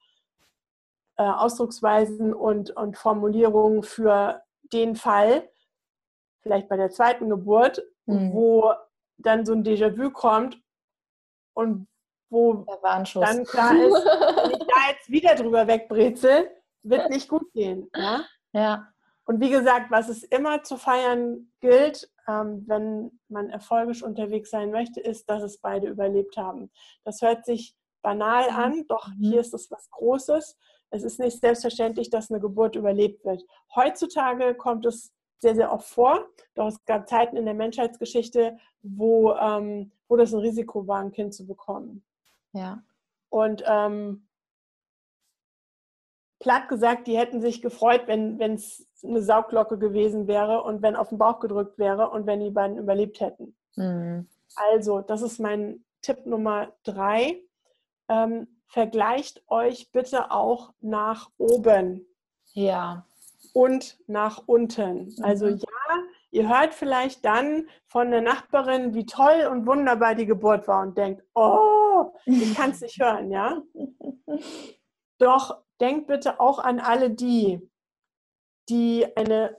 [1.15, 4.41] äh, Ausdrucksweisen und, und Formulierungen für
[4.74, 5.48] den Fall,
[6.43, 8.34] vielleicht bei der zweiten Geburt, mhm.
[8.34, 8.73] wo
[9.17, 10.62] dann so ein Déjà-vu kommt
[11.56, 11.88] und
[12.29, 12.65] wo
[13.23, 14.06] dann klar ist,
[14.43, 16.49] wenn ich da jetzt wieder drüber wegbrezel,
[16.84, 17.89] wird nicht gut gehen.
[17.95, 18.25] Ja?
[18.51, 18.88] ja.
[19.25, 24.71] Und wie gesagt, was es immer zu feiern gilt, ähm, wenn man erfolgisch unterwegs sein
[24.71, 26.71] möchte, ist, dass es beide überlebt haben.
[27.06, 28.58] Das hört sich banal mhm.
[28.58, 29.13] an, doch mhm.
[29.19, 30.58] hier ist es was Großes.
[30.89, 33.43] Es ist nicht selbstverständlich, dass eine Geburt überlebt wird.
[33.75, 36.25] Heutzutage kommt es sehr, sehr oft vor.
[36.56, 41.12] Doch es gab Zeiten in der Menschheitsgeschichte, wo, ähm, wo das ein Risiko war, ein
[41.12, 42.03] Kind zu bekommen.
[42.53, 42.82] Ja.
[43.29, 44.27] Und ähm,
[46.39, 51.10] platt gesagt, die hätten sich gefreut, wenn es eine Saugglocke gewesen wäre und wenn auf
[51.10, 53.56] den Bauch gedrückt wäre und wenn die beiden überlebt hätten.
[53.75, 54.27] Mhm.
[54.56, 57.41] Also, das ist mein Tipp Nummer drei.
[58.08, 62.06] Ähm, vergleicht euch bitte auch nach oben.
[62.53, 63.06] Ja
[63.53, 65.13] und nach unten.
[65.21, 65.58] Also mhm.
[65.58, 70.82] ja, ihr hört vielleicht dann von der Nachbarin, wie toll und wunderbar die Geburt war
[70.82, 73.62] und denkt, oh, ich kann es nicht hören, ja.
[75.19, 77.60] Doch denkt bitte auch an alle die,
[78.69, 79.58] die eine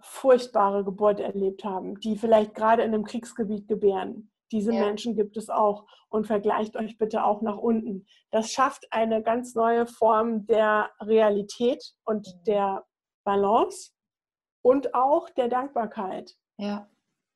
[0.00, 4.30] furchtbare Geburt erlebt haben, die vielleicht gerade in einem Kriegsgebiet gebären.
[4.52, 4.80] Diese ja.
[4.80, 5.86] Menschen gibt es auch.
[6.08, 8.06] Und vergleicht euch bitte auch nach unten.
[8.30, 12.44] Das schafft eine ganz neue Form der Realität und mhm.
[12.44, 12.84] der
[13.28, 13.90] Balance
[14.62, 16.34] und auch der Dankbarkeit.
[16.56, 16.88] Ja.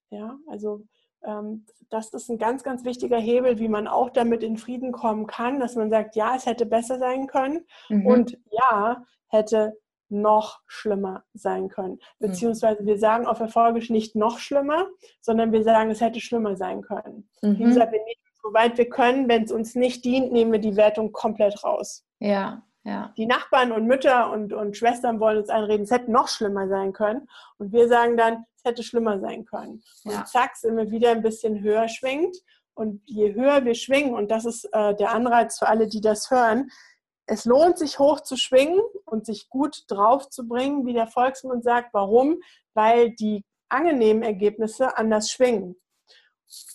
[0.08, 0.86] Ja, also
[1.22, 5.26] ähm, das ist ein ganz, ganz wichtiger Hebel, wie man auch damit in Frieden kommen
[5.26, 8.06] kann, dass man sagt, ja, es hätte besser sein können mhm.
[8.06, 9.78] und ja, hätte
[10.08, 11.94] noch schlimmer sein können.
[12.18, 12.26] Mhm.
[12.26, 14.86] Beziehungsweise wir sagen auf Erfolgisch nicht noch schlimmer,
[15.20, 17.28] sondern wir sagen, es hätte schlimmer sein können.
[17.42, 17.58] Mhm.
[17.58, 20.76] Wie gesagt, wir nehmen soweit wir können, wenn es uns nicht dient, nehmen wir die
[20.76, 22.04] Wertung komplett raus.
[22.18, 23.12] Ja, ja.
[23.16, 26.92] Die Nachbarn und Mütter und, und Schwestern wollen uns einreden, es hätte noch schlimmer sein
[26.92, 27.28] können.
[27.58, 29.82] Und wir sagen dann, es hätte schlimmer sein können.
[30.04, 30.24] Und ja.
[30.24, 32.36] zack, sind wir wieder ein bisschen höher schwingt.
[32.74, 36.30] Und je höher wir schwingen, und das ist äh, der Anreiz für alle, die das
[36.30, 36.70] hören,
[37.26, 41.62] es lohnt sich hoch zu schwingen und sich gut drauf zu bringen, wie der Volksmund
[41.62, 41.94] sagt.
[41.94, 42.40] Warum?
[42.74, 45.76] Weil die angenehmen Ergebnisse anders schwingen.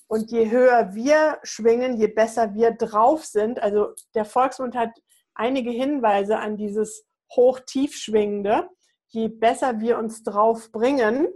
[0.07, 3.61] Und je höher wir schwingen, je besser wir drauf sind.
[3.61, 4.91] Also der Volksmund hat
[5.37, 8.69] einige Hinweise an dieses Hoch-Tief-Schwingende.
[9.07, 11.27] Je besser wir uns drauf bringen,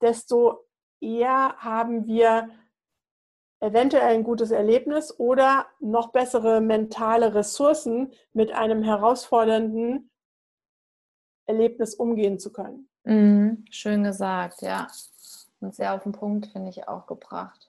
[0.00, 0.66] desto
[1.00, 2.50] eher haben wir
[3.60, 10.10] eventuell ein gutes Erlebnis oder noch bessere mentale Ressourcen, mit einem herausfordernden
[11.46, 12.88] Erlebnis umgehen zu können.
[13.04, 14.86] Mhm, schön gesagt, ja.
[15.60, 17.67] Und sehr auf den Punkt, finde ich, auch gebracht.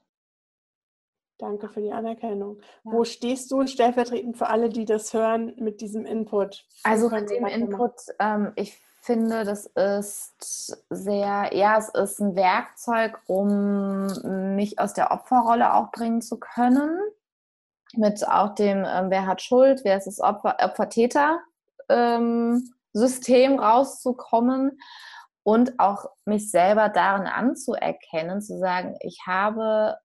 [1.39, 2.57] Danke für die Anerkennung.
[2.83, 2.91] Ja.
[2.91, 6.65] Wo stehst du stellvertretend für alle, die das hören, mit diesem Input?
[6.83, 13.21] Also mit dem Input, ähm, ich finde, das ist sehr, ja, es ist ein Werkzeug,
[13.25, 14.07] um
[14.55, 16.99] mich aus der Opferrolle auch bringen zu können.
[17.93, 24.77] Mit auch dem, ähm, wer hat Schuld, wer ist das Opfer, Opfer-Täter-System ähm, rauszukommen
[25.43, 29.97] und auch mich selber darin anzuerkennen, zu sagen, ich habe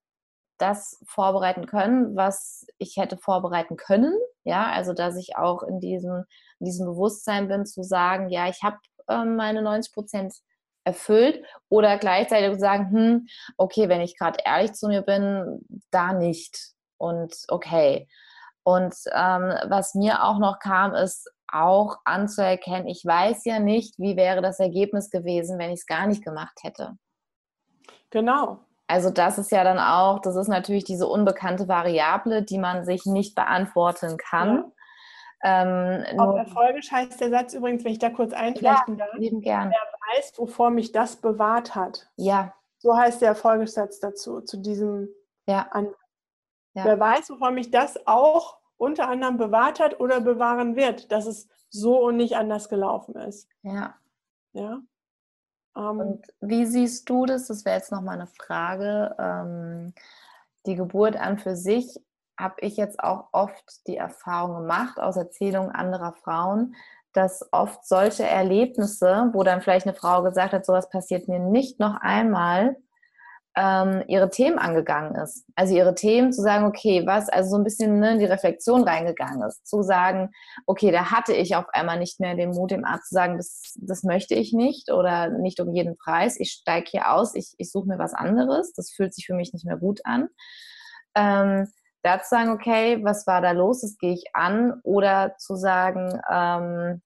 [0.59, 4.15] das vorbereiten können, was ich hätte vorbereiten können.
[4.45, 6.25] Ja, also dass ich auch in diesem,
[6.61, 10.35] in diesem Bewusstsein bin, zu sagen, ja, ich habe ähm, meine 90 Prozent
[10.85, 16.13] erfüllt oder gleichzeitig zu sagen, hm, okay, wenn ich gerade ehrlich zu mir bin, da
[16.13, 16.73] nicht.
[16.99, 18.09] Und okay.
[18.63, 24.17] Und ähm, was mir auch noch kam, ist auch anzuerkennen, ich weiß ja nicht, wie
[24.17, 26.97] wäre das Ergebnis gewesen, wenn ich es gar nicht gemacht hätte.
[28.11, 32.85] Genau, also das ist ja dann auch, das ist natürlich diese unbekannte Variable, die man
[32.85, 34.57] sich nicht beantworten kann.
[35.43, 35.63] Ja.
[35.63, 39.41] Ähm, Auf erfolgisch heißt der Satz übrigens, wenn ich da kurz einflechten ja, darf, lieben
[39.43, 39.71] gern.
[39.71, 42.09] wer weiß, wovor mich das bewahrt hat.
[42.17, 45.09] Ja, So heißt der Folgesatz dazu, zu diesem
[45.47, 45.69] Ja.
[45.71, 45.89] an.
[46.75, 46.85] Ja.
[46.85, 51.49] Wer weiß, wovon mich das auch unter anderem bewahrt hat oder bewahren wird, dass es
[51.69, 53.49] so und nicht anders gelaufen ist.
[53.63, 53.95] Ja.
[54.53, 54.81] Ja.
[55.77, 57.47] Ähm, Und wie siehst du das?
[57.47, 59.15] Das wäre jetzt nochmal eine Frage.
[59.19, 59.95] Ähm,
[60.67, 62.01] die Geburt an für sich
[62.39, 66.75] habe ich jetzt auch oft die Erfahrung gemacht aus Erzählungen anderer Frauen,
[67.13, 71.79] dass oft solche Erlebnisse, wo dann vielleicht eine Frau gesagt hat, sowas passiert mir nicht
[71.79, 72.77] noch einmal,
[73.57, 75.47] ähm, ihre Themen angegangen ist.
[75.55, 78.83] Also ihre Themen zu sagen, okay, was, also so ein bisschen ne, in die Reflexion
[78.83, 80.31] reingegangen ist, zu sagen,
[80.67, 83.75] okay, da hatte ich auf einmal nicht mehr den Mut, dem Arzt zu sagen, das,
[83.77, 87.71] das möchte ich nicht oder nicht um jeden Preis, ich steige hier aus, ich, ich
[87.71, 90.29] suche mir was anderes, das fühlt sich für mich nicht mehr gut an.
[91.15, 91.69] Ähm,
[92.03, 96.21] da zu sagen, okay, was war da los, das gehe ich an, oder zu sagen,
[96.31, 97.03] ähm,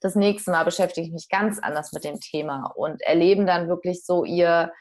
[0.00, 4.04] das nächste Mal beschäftige ich mich ganz anders mit dem Thema und erleben dann wirklich
[4.04, 4.72] so ihr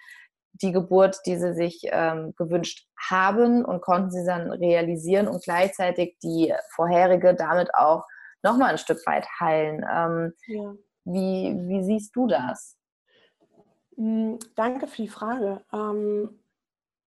[0.61, 6.17] die Geburt, die sie sich ähm, gewünscht haben und konnten sie dann realisieren und gleichzeitig
[6.23, 8.05] die vorherige damit auch
[8.41, 9.85] nochmal ein Stück weit heilen.
[9.91, 10.73] Ähm, ja.
[11.03, 12.77] wie, wie siehst du das?
[13.97, 15.63] Mm, Danke für die Frage.
[15.73, 16.39] Ähm,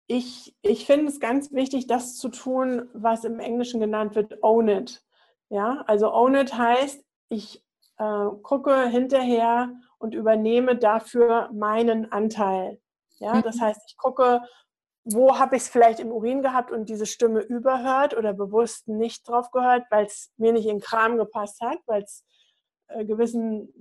[0.07, 4.68] ich ich finde es ganz wichtig, das zu tun, was im Englischen genannt wird, own
[4.68, 5.05] it.
[5.50, 7.64] Ja, also own it heißt, ich
[7.98, 12.81] äh, gucke hinterher und übernehme dafür meinen Anteil.
[13.20, 13.61] Ja, das Mhm.
[13.61, 14.42] heißt, ich gucke,
[15.04, 19.26] wo habe ich es vielleicht im Urin gehabt und diese Stimme überhört oder bewusst nicht
[19.28, 22.24] drauf gehört, weil es mir nicht in den Kram gepasst hat, weil es
[22.88, 23.72] äh, gewissen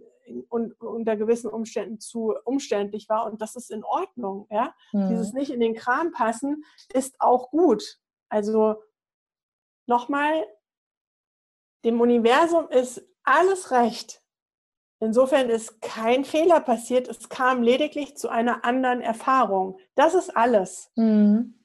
[0.48, 4.48] und unter gewissen Umständen zu umständlich war und das ist in Ordnung.
[4.52, 4.76] Ja?
[4.94, 5.40] Dieses Hm.
[5.40, 8.00] nicht in den Kram passen ist auch gut.
[8.30, 8.82] Also
[9.88, 10.46] nochmal,
[11.84, 14.19] dem Universum ist alles recht.
[15.02, 19.78] Insofern ist kein Fehler passiert, es kam lediglich zu einer anderen Erfahrung.
[19.96, 20.92] Das ist alles.
[20.96, 21.56] Hm.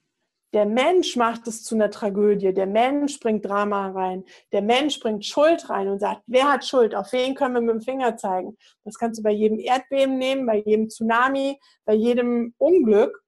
[0.53, 2.53] Der Mensch macht es zu einer Tragödie.
[2.53, 4.23] Der Mensch bringt Drama rein.
[4.53, 6.95] Der Mensch bringt Schuld rein und sagt, wer hat Schuld?
[6.95, 8.57] Auf wen können wir mit dem Finger zeigen?
[8.85, 13.21] Das kannst du bei jedem Erdbeben nehmen, bei jedem Tsunami, bei jedem Unglück.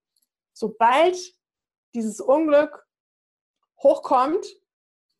[0.54, 1.18] Sobald
[1.94, 2.88] dieses Unglück
[3.84, 4.46] hochkommt,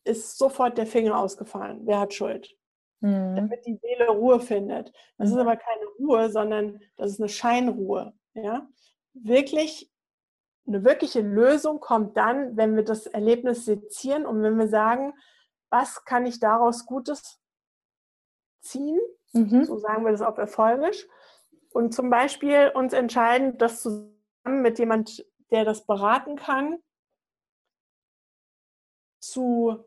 [0.06, 1.82] ist sofort der Finger ausgefallen.
[1.84, 2.56] Wer hat Schuld?
[3.02, 3.36] Hm.
[3.36, 4.92] damit die Seele Ruhe findet.
[5.18, 5.42] Das ist Mhm.
[5.42, 8.14] aber keine Ruhe, sondern das ist eine Scheinruhe.
[8.34, 8.68] Ja?
[9.14, 9.92] Wirklich,
[10.66, 15.14] eine wirkliche Lösung kommt dann, wenn wir das Erlebnis sezieren und wenn wir sagen,
[15.70, 17.40] was kann ich daraus Gutes
[18.62, 19.00] ziehen?
[19.34, 19.66] Mhm.
[19.66, 21.08] So sagen wir das auf Erfolgisch.
[21.72, 26.80] Und zum Beispiel uns entscheiden, das zusammen mit jemand, der das beraten kann,
[29.20, 29.86] zu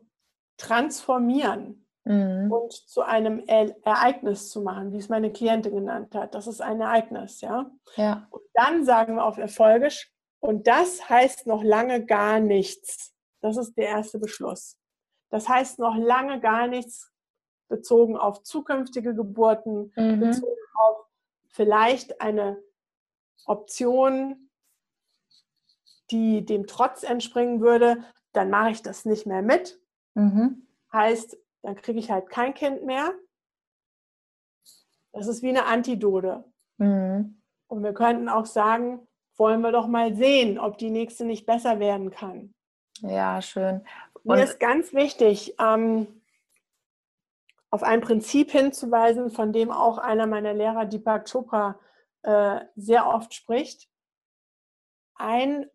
[0.57, 2.51] transformieren Hm.
[2.51, 6.33] und zu einem E- Ereignis zu machen, wie es meine Klientin genannt hat.
[6.33, 7.69] Das ist ein Ereignis, ja.
[7.95, 8.27] Ja.
[8.31, 13.13] Und dann sagen wir auf Erfolgisch, und das heißt noch lange gar nichts.
[13.41, 14.77] Das ist der erste Beschluss.
[15.29, 17.11] Das heißt noch lange gar nichts
[17.69, 20.19] bezogen auf zukünftige Geburten, Mhm.
[20.19, 21.05] bezogen auf
[21.49, 22.57] vielleicht eine
[23.45, 24.49] Option,
[26.09, 29.79] die dem Trotz entspringen würde, dann mache ich das nicht mehr mit.
[30.15, 30.67] Mhm.
[30.91, 33.13] Heißt, dann kriege ich halt kein Kind mehr.
[35.11, 36.43] Das ist wie eine Antidote.
[36.77, 37.41] Mhm.
[37.67, 41.79] Und wir könnten auch sagen, wollen wir doch mal sehen, ob die nächste nicht besser
[41.79, 42.53] werden kann.
[43.01, 43.85] Ja, schön.
[44.23, 46.21] Mir Und- ist ganz wichtig, ähm,
[47.69, 51.79] auf ein Prinzip hinzuweisen, von dem auch einer meiner Lehrer, Deepak Chopra,
[52.23, 53.89] äh, sehr oft spricht.
[55.15, 55.69] Ein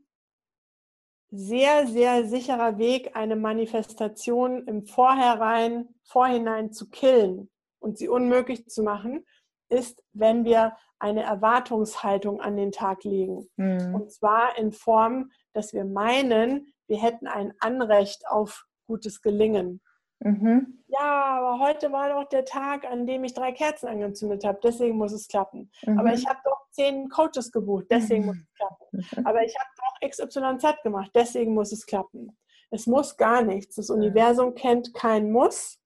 [1.37, 8.83] sehr, sehr sicherer Weg, eine Manifestation im Vorhinein, Vorhinein zu killen und sie unmöglich zu
[8.83, 9.25] machen,
[9.68, 13.49] ist, wenn wir eine Erwartungshaltung an den Tag legen.
[13.57, 13.94] Mhm.
[13.94, 19.83] Und zwar in Form, dass wir meinen, wir hätten ein Anrecht auf gutes Gelingen.
[20.21, 20.83] Mhm.
[20.87, 24.96] Ja, aber heute war doch der Tag, an dem ich drei Kerzen angezündet habe, deswegen
[24.96, 25.71] muss es klappen.
[25.85, 25.98] Mhm.
[25.98, 29.06] Aber ich habe doch zehn Coaches gebucht, deswegen muss es klappen.
[29.27, 32.37] Aber ich habe doch XYZ gemacht, deswegen muss es klappen.
[32.70, 33.77] Es muss gar nichts.
[33.77, 35.79] Das Universum kennt kein Muss.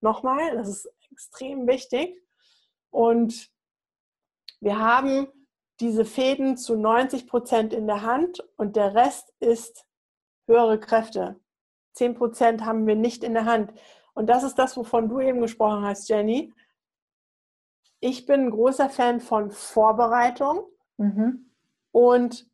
[0.00, 2.20] Nochmal, das ist extrem wichtig.
[2.90, 3.50] Und
[4.60, 5.28] wir haben
[5.80, 9.86] diese Fäden zu 90 Prozent in der Hand und der Rest ist
[10.46, 11.38] höhere Kräfte.
[11.94, 13.72] 10 Prozent haben wir nicht in der Hand.
[14.14, 16.52] Und das ist das, wovon du eben gesprochen hast, Jenny.
[18.04, 20.64] Ich bin ein großer Fan von Vorbereitung.
[20.96, 21.52] Mhm.
[21.92, 22.50] Und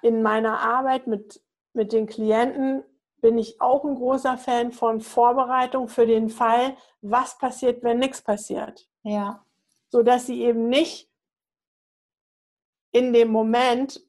[0.00, 1.42] in meiner Arbeit mit,
[1.74, 2.82] mit den Klienten
[3.18, 8.22] bin ich auch ein großer Fan von Vorbereitung für den Fall, was passiert, wenn nichts
[8.22, 8.88] passiert.
[9.02, 9.44] Ja.
[9.90, 11.10] Sodass sie eben nicht
[12.92, 14.02] in dem Moment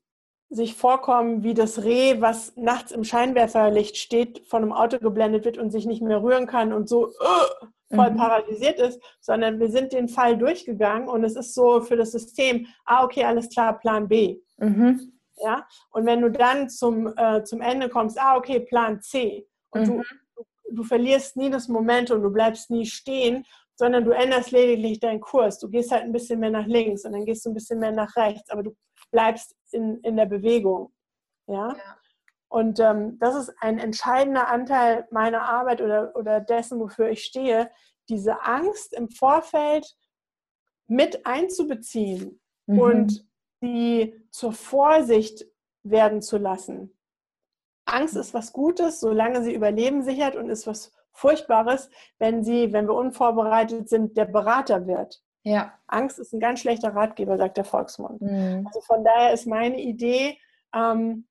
[0.50, 5.58] sich vorkommen wie das Reh, was nachts im Scheinwerferlicht steht, von einem Auto geblendet wird
[5.58, 8.18] und sich nicht mehr rühren kann und so uh, voll mhm.
[8.18, 12.68] paralysiert ist, sondern wir sind den Fall durchgegangen und es ist so für das System,
[12.86, 14.40] ah, okay, alles klar, Plan B.
[14.58, 15.14] Mhm.
[15.38, 15.68] Ja?
[15.92, 19.48] Und wenn du dann zum, äh, zum Ende kommst, ah, okay, Plan C.
[19.72, 20.04] Und mhm.
[20.36, 25.00] du, du verlierst nie das Moment und du bleibst nie stehen, sondern du änderst lediglich
[25.00, 25.60] deinen Kurs.
[25.60, 27.92] Du gehst halt ein bisschen mehr nach links und dann gehst du ein bisschen mehr
[27.92, 28.76] nach rechts, aber du
[29.12, 30.92] bleibst in, in der Bewegung.
[31.48, 31.70] Ja.
[31.70, 31.98] ja.
[32.54, 37.72] Und ähm, das ist ein entscheidender Anteil meiner Arbeit oder, oder dessen, wofür ich stehe,
[38.10, 39.96] diese Angst im Vorfeld
[40.86, 42.80] mit einzubeziehen mhm.
[42.80, 43.28] und
[43.64, 45.48] die zur Vorsicht
[45.82, 46.96] werden zu lassen.
[47.86, 51.90] Angst ist was Gutes, solange sie Überleben sichert und ist was Furchtbares,
[52.20, 55.24] wenn sie, wenn wir unvorbereitet sind, der Berater wird.
[55.42, 55.74] Ja.
[55.88, 58.22] Angst ist ein ganz schlechter Ratgeber, sagt der Volksmund.
[58.22, 58.68] Mhm.
[58.68, 60.38] Also von daher ist meine Idee,
[60.76, 61.26] ähm,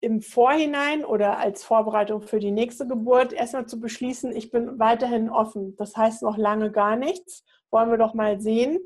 [0.00, 5.28] im Vorhinein oder als Vorbereitung für die nächste Geburt erstmal zu beschließen, ich bin weiterhin
[5.28, 5.76] offen.
[5.76, 7.44] Das heißt noch lange gar nichts.
[7.70, 8.78] Wollen wir doch mal sehen.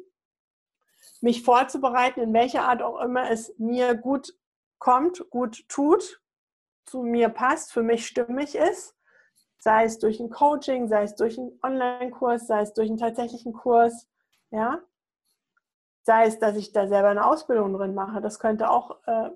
[1.21, 4.35] Mich vorzubereiten, in welcher Art auch immer es mir gut
[4.79, 6.21] kommt, gut tut,
[6.85, 8.95] zu mir passt, für mich stimmig ist
[9.65, 13.55] sei es durch ein Coaching, sei es durch einen Online-Kurs, sei es durch einen tatsächlichen
[13.55, 14.07] Kurs,
[14.51, 14.79] ja.
[16.03, 18.21] Sei es, dass ich da selber eine Ausbildung drin mache.
[18.21, 19.31] Das könnte auch äh,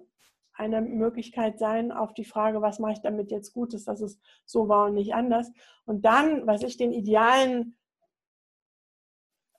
[0.58, 4.68] eine Möglichkeit sein auf die Frage, was mache ich damit jetzt Gutes, dass es so
[4.68, 5.50] war und nicht anders.
[5.86, 7.76] Und dann, was ich den idealen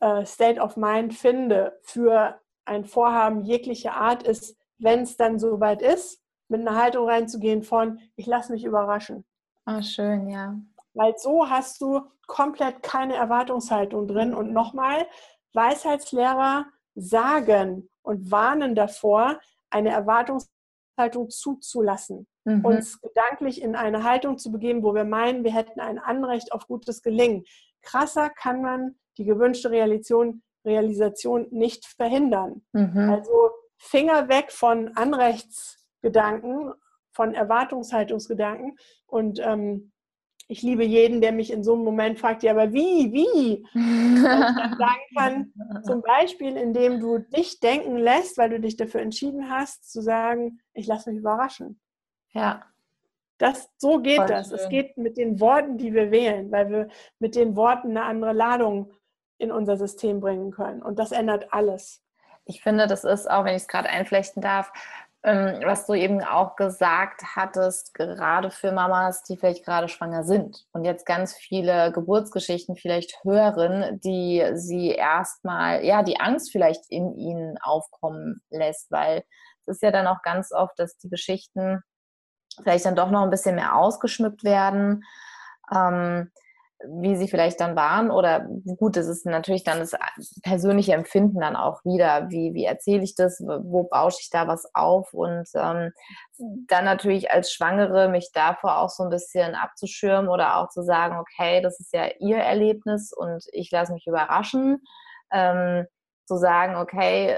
[0.02, 5.82] äh, State of Mind finde für ein Vorhaben jeglicher Art ist, wenn es dann soweit
[5.82, 9.26] ist, mit einer Haltung reinzugehen von, ich lasse mich überraschen.
[9.66, 10.60] Ah, schön, ja.
[10.94, 14.34] Weil so hast du komplett keine Erwartungshaltung drin.
[14.34, 15.08] Und nochmal,
[15.54, 19.40] Weisheitslehrer sagen und warnen davor,
[19.70, 20.59] eine Erwartungshaltung
[21.08, 22.28] zuzulassen.
[22.44, 22.66] Mhm.
[22.66, 26.68] Uns gedanklich in eine Haltung zu begeben, wo wir meinen, wir hätten ein Anrecht auf
[26.68, 27.46] gutes Gelingen.
[27.82, 32.62] Krasser kann man die gewünschte Realisation, Realisation nicht verhindern.
[32.74, 33.10] Mhm.
[33.10, 36.74] Also Finger weg von Anrechtsgedanken
[37.12, 38.78] von Erwartungshaltungsgedanken.
[39.06, 39.92] Und ähm,
[40.52, 43.66] ich liebe jeden, der mich in so einem Moment fragt, ja, aber wie, wie?
[43.76, 49.02] Und dann sagen kann, zum Beispiel, indem du dich denken lässt, weil du dich dafür
[49.02, 51.80] entschieden hast, zu sagen, ich lasse mich überraschen.
[52.34, 52.64] Ja.
[53.38, 54.50] Das, so geht Voll das.
[54.50, 54.58] Schön.
[54.58, 56.88] Es geht mit den Worten, die wir wählen, weil wir
[57.20, 58.92] mit den Worten eine andere Ladung
[59.38, 60.82] in unser System bringen können.
[60.82, 62.04] Und das ändert alles.
[62.46, 64.74] Ich finde, das ist auch, wenn ich es gerade einflechten darf,
[65.24, 70.66] ähm, was du eben auch gesagt hattest, gerade für Mamas, die vielleicht gerade schwanger sind
[70.72, 77.14] und jetzt ganz viele Geburtsgeschichten vielleicht hören, die sie erstmal, ja, die Angst vielleicht in
[77.16, 79.24] ihnen aufkommen lässt, weil
[79.66, 81.82] es ist ja dann auch ganz oft, dass die Geschichten
[82.64, 85.04] vielleicht dann doch noch ein bisschen mehr ausgeschmückt werden.
[85.74, 86.32] Ähm,
[86.88, 89.96] wie sie vielleicht dann waren oder gut, das ist natürlich dann das
[90.44, 94.70] persönliche Empfinden dann auch wieder, wie, wie erzähle ich das, wo bausche ich da was
[94.74, 95.14] auf?
[95.14, 95.92] Und ähm,
[96.38, 101.20] dann natürlich als Schwangere mich davor auch so ein bisschen abzuschirmen oder auch zu sagen,
[101.20, 104.82] okay, das ist ja ihr Erlebnis und ich lasse mich überraschen.
[105.32, 105.86] Ähm,
[106.26, 107.36] zu sagen, okay,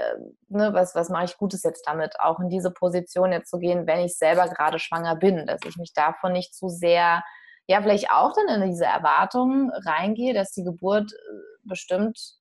[0.48, 3.86] ne, was, was mache ich Gutes jetzt damit, auch in diese Position jetzt zu gehen,
[3.86, 7.22] wenn ich selber gerade schwanger bin, dass ich mich davon nicht zu sehr
[7.68, 11.16] ja vielleicht auch dann in diese Erwartungen reingehe, dass die Geburt äh,
[11.64, 12.36] bestimmt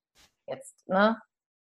[0.47, 1.21] jetzt, ne,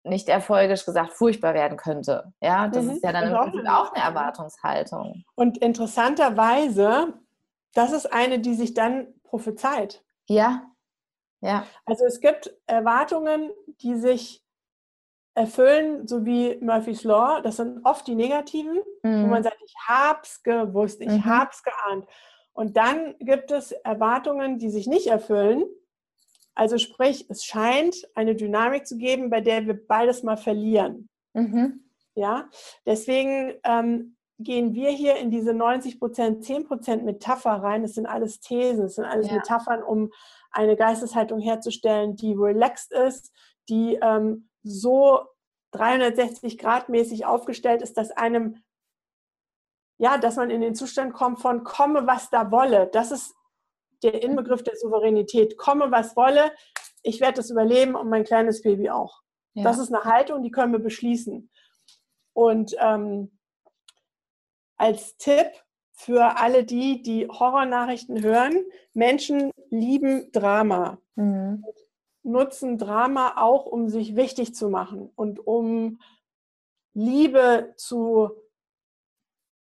[0.04, 2.34] nicht erfolgisch gesagt furchtbar werden könnte.
[2.42, 5.24] Ja, das mhm, ist ja dann Prinzip auch eine Erwartungshaltung.
[5.36, 7.14] Und interessanterweise,
[7.74, 10.04] das ist eine, die sich dann prophezeit.
[10.28, 10.64] Ja.
[11.42, 11.66] Ja.
[11.86, 14.44] Also es gibt Erwartungen, die sich
[15.34, 17.42] erfüllen, so wie Murphy's Law.
[17.42, 19.24] Das sind oft die negativen, mhm.
[19.24, 21.26] wo man sagt, ich hab's gewusst, ich mhm.
[21.26, 22.06] hab's geahnt.
[22.62, 25.64] Und dann gibt es Erwartungen, die sich nicht erfüllen.
[26.54, 31.10] Also sprich, es scheint eine Dynamik zu geben, bei der wir beides mal verlieren.
[31.34, 31.84] Mhm.
[32.14, 32.48] Ja,
[32.86, 37.82] deswegen ähm, gehen wir hier in diese 90 Prozent, 10 Prozent Metapher rein.
[37.82, 39.38] Das sind alles Thesen, das sind alles ja.
[39.38, 40.12] Metaphern, um
[40.52, 43.34] eine Geisteshaltung herzustellen, die relaxed ist,
[43.70, 45.22] die ähm, so
[45.72, 48.62] 360 Grad mäßig aufgestellt ist, dass einem
[50.02, 52.90] ja, dass man in den Zustand kommt von komme, was da wolle.
[52.92, 53.36] Das ist
[54.02, 55.58] der Inbegriff der Souveränität.
[55.58, 56.52] Komme, was wolle,
[57.04, 59.22] ich werde das überleben und mein kleines Baby auch.
[59.54, 59.64] Ja.
[59.64, 61.52] Das ist eine Haltung, die können wir beschließen.
[62.34, 63.38] Und ähm,
[64.76, 65.52] als Tipp
[65.92, 68.56] für alle die, die Horrornachrichten hören,
[68.94, 70.98] Menschen lieben Drama.
[71.14, 71.64] Mhm.
[72.24, 76.00] Nutzen Drama auch, um sich wichtig zu machen und um
[76.96, 78.32] Liebe zu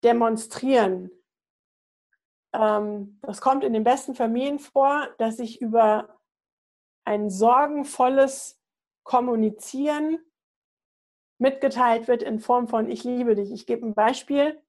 [0.04, 1.10] demonstrieren.
[2.52, 6.20] Ähm, das kommt in den besten Familien vor, dass sich über
[7.04, 8.60] ein sorgenvolles
[9.02, 10.18] Kommunizieren
[11.38, 13.52] mitgeteilt wird in Form von Ich liebe dich.
[13.52, 14.62] Ich gebe ein Beispiel.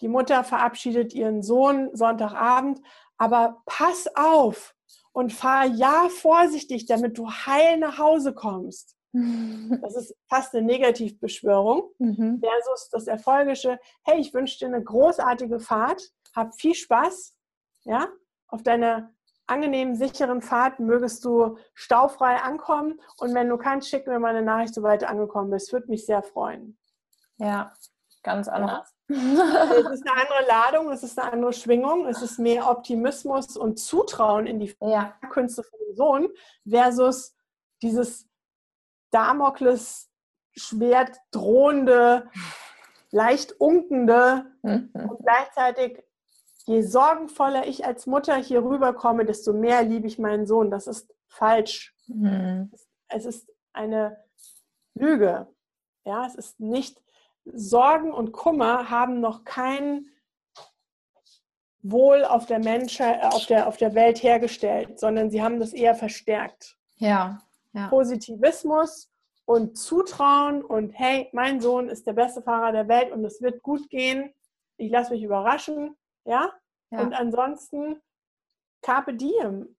[0.00, 2.80] Die Mutter verabschiedet ihren Sohn Sonntagabend,
[3.16, 4.74] aber pass auf
[5.12, 8.96] und fahr ja vorsichtig, damit du heil nach Hause kommst.
[9.80, 12.40] Das ist fast eine Negativbeschwörung mhm.
[12.40, 13.78] versus das Erfolgische.
[14.02, 17.36] Hey, ich wünsche dir eine großartige Fahrt, hab viel Spaß,
[17.84, 18.08] ja,
[18.48, 19.12] auf deiner
[19.46, 24.42] angenehmen, sicheren Fahrt mögest du staufrei ankommen und wenn du kannst, schick mir mal eine
[24.42, 25.72] Nachricht, sobald du angekommen bist.
[25.72, 26.78] Würde mich sehr freuen.
[27.36, 27.72] Ja,
[28.22, 28.94] ganz anders.
[29.08, 29.14] Ja.
[29.14, 33.78] es ist eine andere Ladung, es ist eine andere Schwingung, es ist mehr Optimismus und
[33.78, 35.14] Zutrauen in die ja.
[35.30, 36.28] Künste von dem Sohn
[36.68, 37.36] versus
[37.82, 38.26] dieses
[39.14, 40.10] Damokles
[40.56, 42.28] Schwert drohende,
[43.10, 44.90] leicht unkende mhm.
[44.92, 46.02] und gleichzeitig
[46.66, 50.70] je sorgenvoller ich als Mutter hier rüberkomme, desto mehr liebe ich meinen Sohn.
[50.70, 51.94] Das ist falsch.
[52.06, 52.72] Mhm.
[53.08, 54.24] Es ist eine
[54.94, 55.46] Lüge.
[56.04, 57.00] Ja, es ist nicht
[57.44, 60.06] Sorgen und Kummer haben noch kein
[61.82, 65.72] Wohl auf der Menschheit, äh, auf der, auf der Welt hergestellt, sondern sie haben das
[65.72, 66.78] eher verstärkt.
[66.96, 67.42] Ja,
[67.74, 67.88] ja.
[67.88, 69.10] Positivismus
[69.46, 73.62] und Zutrauen und hey, mein Sohn ist der beste Fahrer der Welt und es wird
[73.62, 74.32] gut gehen.
[74.76, 75.96] Ich lasse mich überraschen.
[76.24, 76.52] Ja?
[76.90, 77.00] ja.
[77.00, 78.00] Und ansonsten,
[78.82, 79.76] Carpe Diem.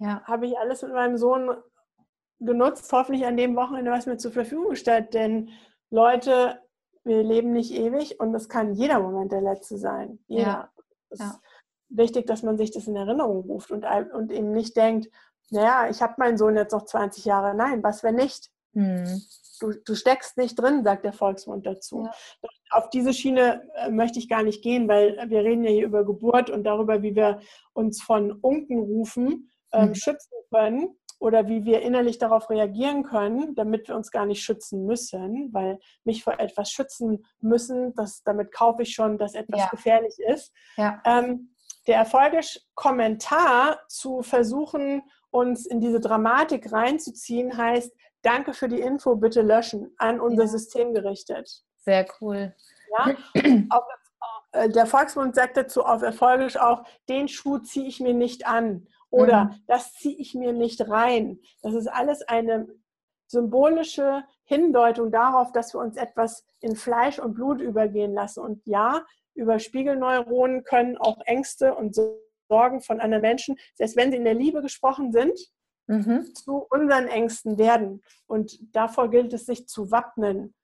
[0.00, 0.22] Ja.
[0.24, 1.56] Habe ich alles mit meinem Sohn
[2.40, 5.14] genutzt, hoffentlich an dem Wochenende, was mir zur Verfügung steht.
[5.14, 5.50] Denn
[5.90, 6.60] Leute,
[7.04, 10.18] wir leben nicht ewig und es kann jeder Moment der letzte sein.
[10.26, 10.44] Jeder.
[10.44, 10.72] Ja.
[11.10, 11.40] Es ist
[11.88, 15.08] wichtig, dass man sich das in Erinnerung ruft und, und eben nicht denkt,
[15.50, 17.54] naja, ich habe meinen Sohn jetzt noch 20 Jahre.
[17.54, 18.50] Nein, was wenn nicht?
[18.74, 19.22] Hm.
[19.60, 22.04] Du, du, steckst nicht drin, sagt der Volksmund dazu.
[22.04, 22.48] Ja.
[22.70, 26.04] Auf diese Schiene äh, möchte ich gar nicht gehen, weil wir reden ja hier über
[26.04, 27.40] Geburt und darüber, wie wir
[27.72, 29.94] uns von Unkenrufen ähm, mhm.
[29.94, 34.86] schützen können oder wie wir innerlich darauf reagieren können, damit wir uns gar nicht schützen
[34.86, 39.68] müssen, weil mich vor etwas schützen müssen, das, damit kaufe ich schon, dass etwas ja.
[39.70, 40.52] gefährlich ist.
[40.76, 41.02] Ja.
[41.04, 41.50] Ähm,
[41.88, 49.16] der erfolgische Kommentar zu versuchen, uns in diese Dramatik reinzuziehen, heißt, danke für die Info,
[49.16, 50.48] bitte löschen, an unser ja.
[50.48, 51.62] System gerichtet.
[51.78, 52.54] Sehr cool.
[52.98, 53.14] Ja?
[53.70, 53.84] Auf,
[54.52, 58.86] äh, der Volksmund sagt dazu auf Erfolgisch auch, den Schuh ziehe ich mir nicht an
[59.10, 59.62] oder mhm.
[59.66, 61.40] das ziehe ich mir nicht rein.
[61.62, 62.68] Das ist alles eine
[63.26, 68.40] symbolische Hindeutung darauf, dass wir uns etwas in Fleisch und Blut übergehen lassen.
[68.40, 69.04] Und ja,
[69.34, 71.94] über Spiegelneuronen können auch Ängste und
[72.48, 75.38] Sorgen von anderen Menschen, selbst wenn sie in der Liebe gesprochen sind,
[75.86, 76.34] mhm.
[76.34, 78.02] zu unseren Ängsten werden.
[78.26, 80.54] Und davor gilt es, sich zu wappnen.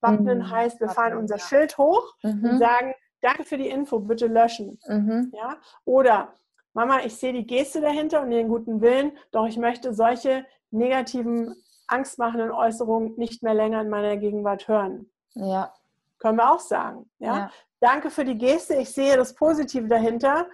[0.00, 0.50] Wappnen mhm.
[0.50, 1.44] heißt, wir fahren unser ja.
[1.44, 2.44] Schild hoch mhm.
[2.44, 4.78] und sagen, danke für die Info, bitte löschen.
[4.86, 5.32] Mhm.
[5.34, 5.56] Ja?
[5.84, 6.34] Oder,
[6.74, 11.54] Mama, ich sehe die Geste dahinter und den guten Willen, doch ich möchte solche negativen,
[11.86, 15.10] angstmachenden Äußerungen nicht mehr länger in meiner Gegenwart hören.
[15.34, 15.72] Ja.
[16.18, 17.10] Können wir auch sagen.
[17.18, 17.36] Ja?
[17.36, 17.50] ja.
[17.80, 20.46] Danke für die Geste, ich sehe das Positive dahinter.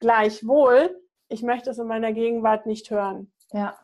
[0.00, 3.32] Gleichwohl, ich möchte es in meiner Gegenwart nicht hören.
[3.52, 3.78] Ja.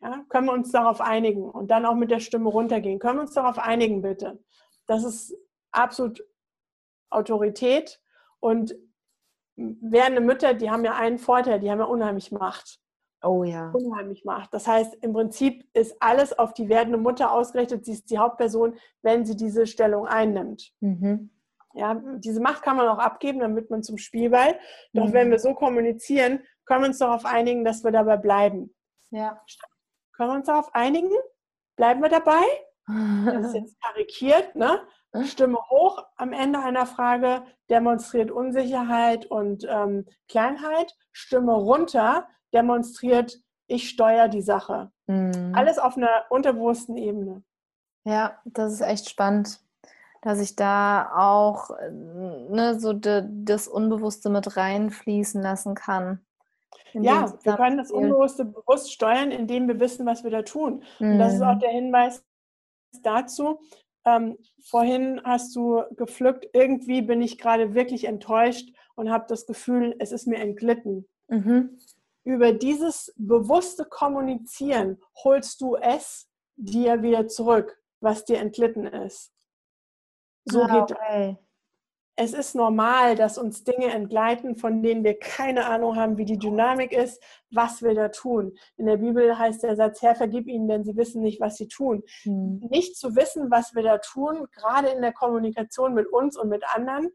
[0.00, 0.24] ja.
[0.28, 2.98] Können wir uns darauf einigen und dann auch mit der Stimme runtergehen?
[2.98, 4.38] Können wir uns darauf einigen, bitte?
[4.86, 5.36] Das ist
[5.72, 6.22] absolut
[7.10, 8.00] Autorität
[8.40, 8.74] und
[9.56, 12.80] werdende Mütter, die haben ja einen Vorteil, die haben ja unheimlich Macht.
[13.22, 13.70] Oh ja.
[13.70, 14.52] Unheimlich Macht.
[14.52, 17.84] Das heißt, im Prinzip ist alles auf die werdende Mutter ausgerichtet.
[17.84, 20.72] Sie ist die Hauptperson, wenn sie diese Stellung einnimmt.
[20.80, 21.30] Mhm.
[21.76, 24.58] Ja, diese Macht kann man auch abgeben, damit man zum Spielball.
[24.94, 25.12] Doch mhm.
[25.12, 28.74] wenn wir so kommunizieren, können wir uns darauf einigen, dass wir dabei bleiben.
[29.10, 29.42] Ja.
[30.16, 31.10] Können wir uns darauf einigen?
[31.76, 32.42] Bleiben wir dabei?
[32.86, 34.80] Das ist jetzt karikiert, ne?
[35.24, 40.94] Stimme hoch am Ende einer Frage demonstriert Unsicherheit und ähm, Kleinheit.
[41.12, 44.92] Stimme runter demonstriert, ich steuere die Sache.
[45.06, 45.52] Mhm.
[45.54, 47.44] Alles auf einer unterbewussten Ebene.
[48.04, 49.60] Ja, das ist echt spannend
[50.26, 56.18] dass ich da auch ne, so de, das Unbewusste mit reinfließen lassen kann.
[56.94, 60.82] Ja, wir können das Unbewusste bewusst steuern, indem wir wissen, was wir da tun.
[60.98, 61.12] Mhm.
[61.12, 61.60] Und das ist auch mhm.
[61.60, 62.24] der Hinweis
[63.04, 63.60] dazu.
[64.04, 69.94] Ähm, vorhin hast du gepflückt, irgendwie bin ich gerade wirklich enttäuscht und habe das Gefühl,
[70.00, 71.06] es ist mir entglitten.
[71.28, 71.78] Mhm.
[72.24, 79.35] Über dieses bewusste Kommunizieren holst du es dir wieder zurück, was dir entglitten ist.
[80.48, 81.36] So ah, geht okay.
[82.14, 86.38] es ist normal, dass uns Dinge entgleiten, von denen wir keine Ahnung haben, wie die
[86.38, 88.56] Dynamik ist, was wir da tun.
[88.76, 91.68] In der Bibel heißt der Satz, Herr, vergib ihnen, denn sie wissen nicht, was sie
[91.68, 92.04] tun.
[92.24, 92.66] Mhm.
[92.70, 96.64] Nicht zu wissen, was wir da tun, gerade in der Kommunikation mit uns und mit
[96.74, 97.10] anderen,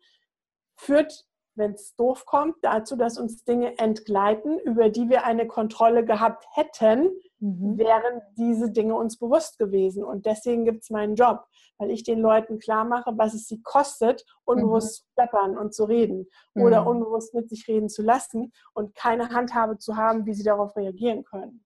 [0.75, 1.25] führt,
[1.55, 6.45] wenn es doof kommt, dazu, dass uns Dinge entgleiten, über die wir eine Kontrolle gehabt
[6.53, 7.09] hätten,
[7.41, 7.77] mhm.
[7.77, 10.03] wären diese Dinge uns bewusst gewesen.
[10.03, 11.45] Und deswegen gibt es meinen Job,
[11.77, 15.03] weil ich den Leuten klar mache, was es sie kostet, unbewusst mhm.
[15.03, 16.63] zu plappern und zu reden mhm.
[16.63, 20.75] oder unbewusst mit sich reden zu lassen und keine Handhabe zu haben, wie sie darauf
[20.75, 21.65] reagieren können.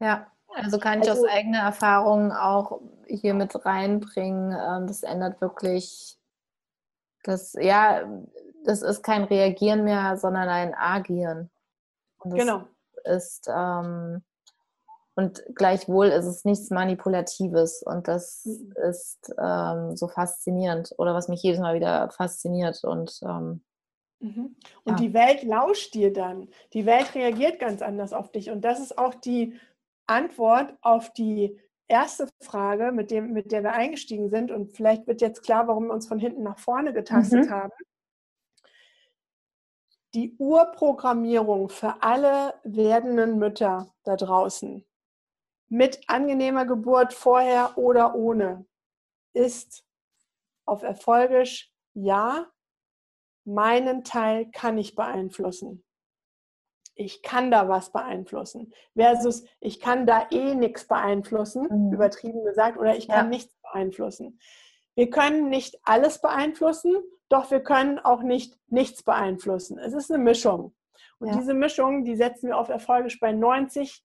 [0.00, 4.52] Ja, also kann ich also, aus eigener Erfahrung auch hier mit reinbringen.
[4.52, 6.18] Ähm, das ändert wirklich
[7.22, 8.08] das, ja,
[8.64, 11.50] das ist kein Reagieren mehr, sondern ein Agieren.
[12.18, 12.64] Und das genau.
[13.04, 14.22] ist ähm,
[15.18, 18.72] und gleichwohl ist es nichts Manipulatives und das mhm.
[18.88, 23.60] ist ähm, so faszinierend oder was mich jedes Mal wieder fasziniert und ähm,
[24.20, 24.54] mhm.
[24.84, 24.94] und ja.
[24.94, 26.46] die Welt lauscht dir dann.
[26.72, 29.58] Die Welt reagiert ganz anders auf dich und das ist auch die
[30.06, 31.58] Antwort auf die
[31.88, 35.88] erste Frage, mit, dem, mit der wir eingestiegen sind und vielleicht wird jetzt klar, warum
[35.88, 37.50] wir uns von hinten nach vorne getastet mhm.
[37.50, 37.72] haben.
[40.14, 44.84] Die Urprogrammierung für alle werdenden Mütter da draußen
[45.68, 48.66] mit angenehmer Geburt vorher oder ohne
[49.32, 49.84] ist
[50.64, 52.46] auf Erfolgisch ja,
[53.44, 55.84] meinen Teil kann ich beeinflussen.
[56.94, 58.72] Ich kann da was beeinflussen.
[58.96, 61.92] Versus ich kann da eh nichts beeinflussen, mhm.
[61.92, 63.30] übertrieben gesagt, oder ich kann ja.
[63.30, 64.38] nichts beeinflussen.
[64.94, 66.96] Wir können nicht alles beeinflussen,
[67.28, 69.78] doch wir können auch nicht nichts beeinflussen.
[69.78, 70.74] Es ist eine Mischung.
[71.18, 71.36] Und ja.
[71.36, 74.04] diese Mischung, die setzen wir auf Erfolgisch bei 90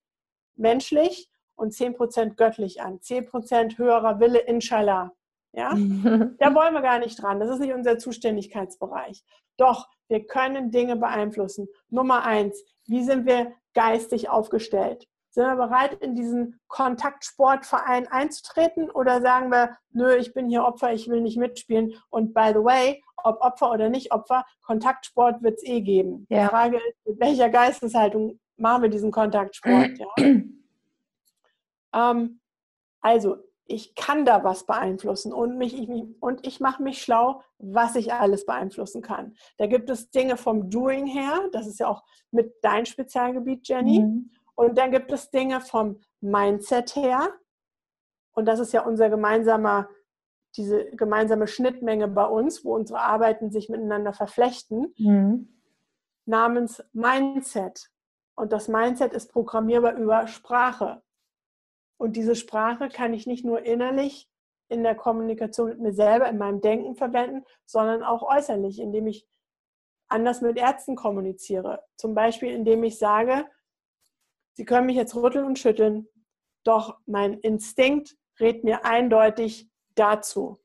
[0.55, 2.99] menschlich und 10% göttlich an.
[2.99, 5.11] 10% höherer Wille, inshallah.
[5.53, 5.69] Ja?
[6.39, 7.39] da wollen wir gar nicht dran.
[7.39, 9.23] Das ist nicht unser Zuständigkeitsbereich.
[9.57, 11.67] Doch, wir können Dinge beeinflussen.
[11.89, 15.07] Nummer eins, wie sind wir geistig aufgestellt?
[15.29, 20.93] Sind wir bereit, in diesen Kontaktsportverein einzutreten oder sagen wir, nö, ich bin hier Opfer,
[20.93, 21.95] ich will nicht mitspielen?
[22.09, 26.27] Und by the way, ob Opfer oder nicht Opfer, Kontaktsport wird es eh geben.
[26.29, 26.43] Ja.
[26.43, 29.97] Die Frage ist, mit welcher Geisteshaltung machen wir diesen Kontaktsport?
[29.97, 30.07] Ja?
[31.93, 32.39] Ähm,
[33.01, 35.89] also, ich kann da was beeinflussen und, mich, ich,
[36.19, 39.35] und ich mache mich schlau, was ich alles beeinflussen kann.
[39.57, 43.99] Da gibt es Dinge vom Doing her, das ist ja auch mit dein Spezialgebiet, Jenny.
[43.99, 44.31] Mhm.
[44.55, 47.33] Und dann gibt es Dinge vom Mindset her.
[48.33, 49.87] Und das ist ja unser gemeinsamer,
[50.55, 55.61] diese gemeinsame Schnittmenge bei uns, wo unsere Arbeiten sich miteinander verflechten, mhm.
[56.25, 57.89] namens Mindset.
[58.35, 61.01] Und das Mindset ist programmierbar über Sprache.
[61.97, 64.29] Und diese Sprache kann ich nicht nur innerlich
[64.69, 69.27] in der Kommunikation mit mir selber, in meinem Denken verwenden, sondern auch äußerlich, indem ich
[70.07, 71.83] anders mit Ärzten kommuniziere.
[71.95, 73.45] Zum Beispiel, indem ich sage,
[74.55, 76.07] Sie können mich jetzt rütteln und schütteln,
[76.63, 80.59] doch mein Instinkt rät mir eindeutig dazu.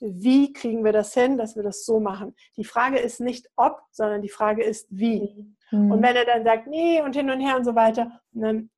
[0.00, 2.34] Wie kriegen wir das hin, dass wir das so machen?
[2.56, 5.54] Die Frage ist nicht ob, sondern die Frage ist wie.
[5.70, 5.92] Mhm.
[5.92, 8.70] Und wenn er dann sagt, nee und hin und her und so weiter, dann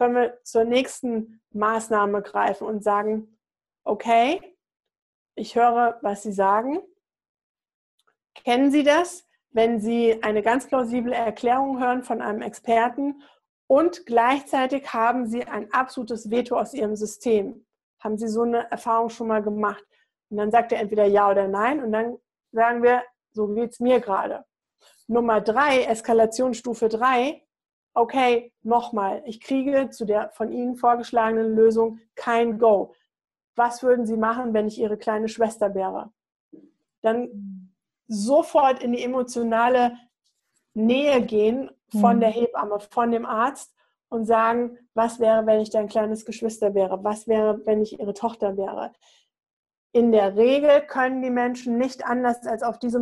[0.00, 3.36] können wir zur nächsten Maßnahme greifen und sagen,
[3.84, 4.40] okay,
[5.34, 6.80] ich höre, was Sie sagen.
[8.34, 13.20] Kennen Sie das, wenn Sie eine ganz plausible Erklärung hören von einem Experten
[13.66, 17.66] und gleichzeitig haben Sie ein absolutes Veto aus Ihrem System?
[18.02, 19.84] Haben Sie so eine Erfahrung schon mal gemacht?
[20.30, 22.16] Und dann sagt er entweder ja oder nein und dann
[22.52, 24.46] sagen wir, so geht es mir gerade.
[25.08, 27.42] Nummer drei, Eskalationsstufe drei,
[27.94, 32.94] okay, nochmal, ich kriege zu der von Ihnen vorgeschlagenen Lösung kein Go.
[33.56, 36.12] Was würden Sie machen, wenn ich Ihre kleine Schwester wäre?
[37.02, 37.74] Dann
[38.06, 39.96] sofort in die emotionale
[40.74, 42.20] Nähe gehen von mhm.
[42.20, 43.74] der Hebamme, von dem Arzt
[44.08, 47.02] und sagen, was wäre, wenn ich dein kleines Geschwister wäre?
[47.04, 48.92] Was wäre, wenn ich ihre Tochter wäre?
[49.92, 53.00] In der Regel können die Menschen nicht anders als auf diese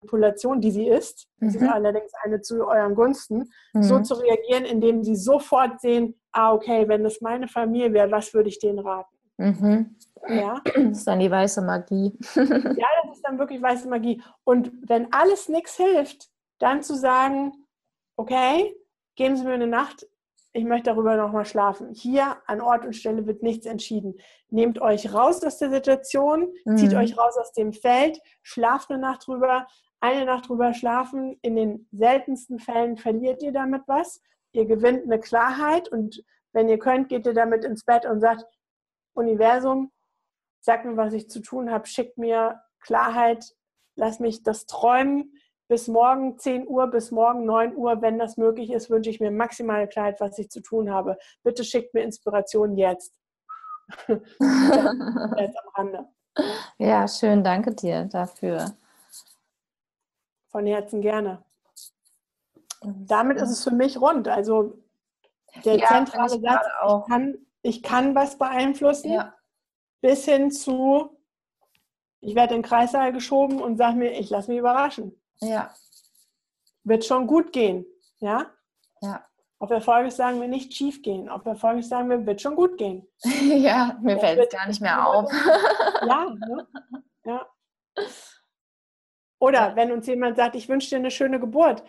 [0.00, 1.62] Manipulation, die sie ist, das mhm.
[1.62, 3.82] ist allerdings eine zu euren Gunsten, mhm.
[3.82, 8.32] so zu reagieren, indem sie sofort sehen, ah, okay, wenn das meine Familie wäre, was
[8.32, 9.16] würde ich denen raten?
[9.36, 9.96] Mhm.
[10.28, 10.60] Ja.
[10.64, 12.12] Das ist dann die weiße Magie.
[12.34, 14.22] ja, das ist dann wirklich weiße Magie.
[14.44, 16.28] Und wenn alles nichts hilft,
[16.58, 17.52] dann zu sagen,
[18.16, 18.74] okay,
[19.16, 20.06] geben Sie mir eine Nacht,
[20.52, 21.94] ich möchte darüber nochmal schlafen.
[21.94, 24.14] Hier an Ort und Stelle wird nichts entschieden.
[24.48, 26.76] Nehmt euch raus aus der Situation, mhm.
[26.76, 29.66] zieht euch raus aus dem Feld, schlaft eine Nacht drüber,
[30.00, 31.38] eine Nacht drüber schlafen.
[31.42, 34.22] In den seltensten Fällen verliert ihr damit was.
[34.52, 38.44] Ihr gewinnt eine Klarheit und wenn ihr könnt, geht ihr damit ins Bett und sagt,
[39.14, 39.92] Universum,
[40.60, 43.54] sag mir, was ich zu tun habe, schickt mir Klarheit,
[43.96, 45.34] lass mich das träumen.
[45.68, 49.30] Bis morgen 10 Uhr, bis morgen 9 Uhr, wenn das möglich ist, wünsche ich mir
[49.30, 51.16] maximale Klarheit, was ich zu tun habe.
[51.44, 53.14] Bitte schickt mir Inspiration jetzt.
[54.08, 56.08] jetzt am Rande.
[56.78, 58.74] Ja, schön, danke dir dafür.
[60.50, 61.44] Von Herzen gerne.
[62.82, 64.28] Damit ist es für mich rund.
[64.28, 64.78] Also
[65.64, 69.34] der ja, zentrale Satz, ich kann, ich kann was beeinflussen, ja.
[70.00, 71.16] bis hin zu,
[72.20, 75.20] ich werde in den Kreissaal geschoben und sage mir, ich lasse mich überraschen.
[75.40, 75.74] Ja.
[76.84, 77.84] Wird schon gut gehen.
[78.20, 78.46] Ja?
[79.00, 79.24] Ja.
[79.58, 81.28] Auf Erfolg sagen wir nicht schief gehen.
[81.28, 83.06] Auf Erfolg sagen wir, wird schon gut gehen.
[83.42, 85.30] ja, mir fällt es gar nicht mehr auf.
[86.06, 86.66] ja, ne?
[89.40, 91.82] Oder wenn uns jemand sagt, ich wünsche dir eine schöne Geburt,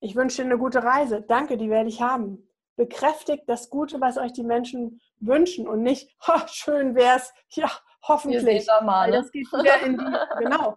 [0.00, 2.48] ich wünsche dir eine gute Reise, danke, die werde ich haben.
[2.74, 6.14] Bekräftigt das Gute, was euch die Menschen wünschen und nicht,
[6.48, 7.70] schön wär's, ja,
[8.02, 8.66] hoffentlich.
[8.82, 9.16] Mal, ne?
[9.18, 10.04] Das geht wieder in die,
[10.44, 10.76] genau.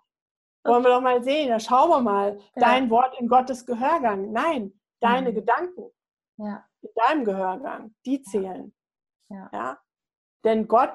[0.64, 2.38] Wollen wir doch mal sehen, da schauen wir mal.
[2.56, 2.62] Ja.
[2.62, 4.32] Dein Wort in Gottes Gehörgang.
[4.32, 5.36] Nein, deine mhm.
[5.36, 5.92] Gedanken
[6.38, 6.64] ja.
[6.82, 8.74] in deinem Gehörgang, die zählen.
[9.30, 9.50] Ja.
[9.52, 9.80] ja?
[10.44, 10.94] Denn Gott,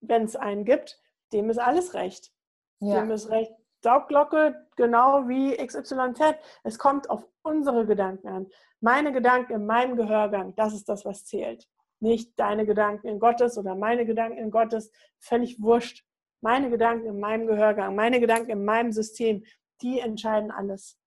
[0.00, 0.98] wenn es einen gibt,
[1.32, 2.32] dem ist alles recht.
[2.80, 3.52] Dem ist recht.
[3.84, 6.36] Saugglocke, genau wie XYZ.
[6.62, 8.46] Es kommt auf unsere Gedanken an.
[8.80, 11.68] Meine Gedanken in meinem Gehörgang, das ist das, was zählt.
[12.00, 16.02] Nicht deine Gedanken in Gottes oder meine Gedanken in Gottes, völlig wurscht.
[16.40, 19.44] Meine Gedanken in meinem Gehörgang, meine Gedanken in meinem System,
[19.82, 20.98] die entscheiden alles.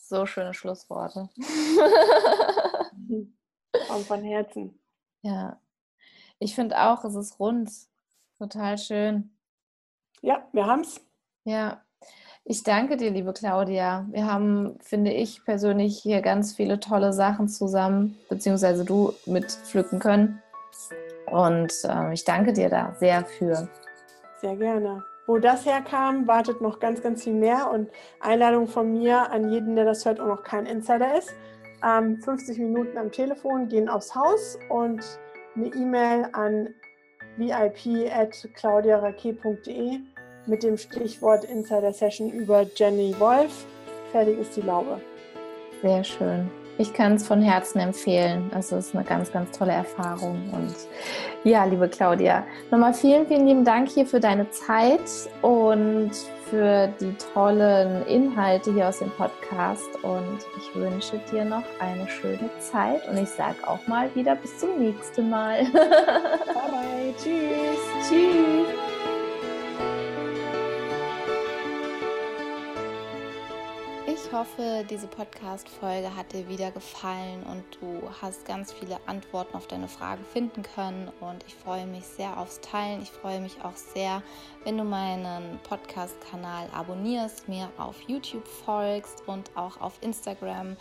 [0.00, 1.30] So schöne Schlussworte.
[3.88, 4.80] Kommt von Herzen.
[5.22, 5.60] Ja.
[6.40, 7.70] Ich finde auch, es ist rund.
[8.38, 9.36] Total schön.
[10.20, 11.00] Ja, wir haben es.
[11.44, 11.82] Ja,
[12.46, 14.06] ich danke dir, liebe Claudia.
[14.10, 20.42] Wir haben, finde ich persönlich, hier ganz viele tolle Sachen zusammen, beziehungsweise du mitpflücken können.
[21.30, 23.68] Und äh, ich danke dir da sehr für.
[24.40, 25.04] Sehr gerne.
[25.26, 27.70] Wo das herkam, wartet noch ganz, ganz viel mehr.
[27.70, 27.90] Und
[28.20, 31.34] Einladung von mir an jeden, der das hört und noch kein Insider ist.
[31.82, 35.02] Ähm, 50 Minuten am Telefon gehen aufs Haus und
[35.56, 36.70] eine E-Mail an
[37.36, 40.13] vip.claudiarake.de
[40.46, 43.64] mit dem Stichwort Insider Session über Jenny Wolf.
[44.12, 45.00] Fertig ist die Laube.
[45.82, 46.50] Sehr schön.
[46.76, 48.50] Ich kann es von Herzen empfehlen.
[48.56, 50.42] Es ist eine ganz, ganz tolle Erfahrung.
[50.52, 50.74] Und
[51.44, 55.00] ja, liebe Claudia, nochmal vielen, vielen lieben Dank hier für deine Zeit
[55.42, 56.10] und
[56.50, 59.88] für die tollen Inhalte hier aus dem Podcast.
[60.02, 63.08] Und ich wünsche dir noch eine schöne Zeit.
[63.08, 65.64] Und ich sage auch mal wieder bis zum nächsten Mal.
[65.72, 67.14] bye, bye.
[67.16, 68.08] Tschüss.
[68.08, 68.83] Tschüss.
[74.34, 79.86] Hoffe, diese Podcast-Folge hat dir wieder gefallen und du hast ganz viele Antworten auf deine
[79.86, 81.08] Fragen finden können.
[81.20, 83.00] Und ich freue mich sehr aufs Teilen.
[83.00, 84.24] Ich freue mich auch sehr,
[84.64, 90.76] wenn du meinen Podcast-Kanal abonnierst, mir auf YouTube folgst und auch auf Instagram.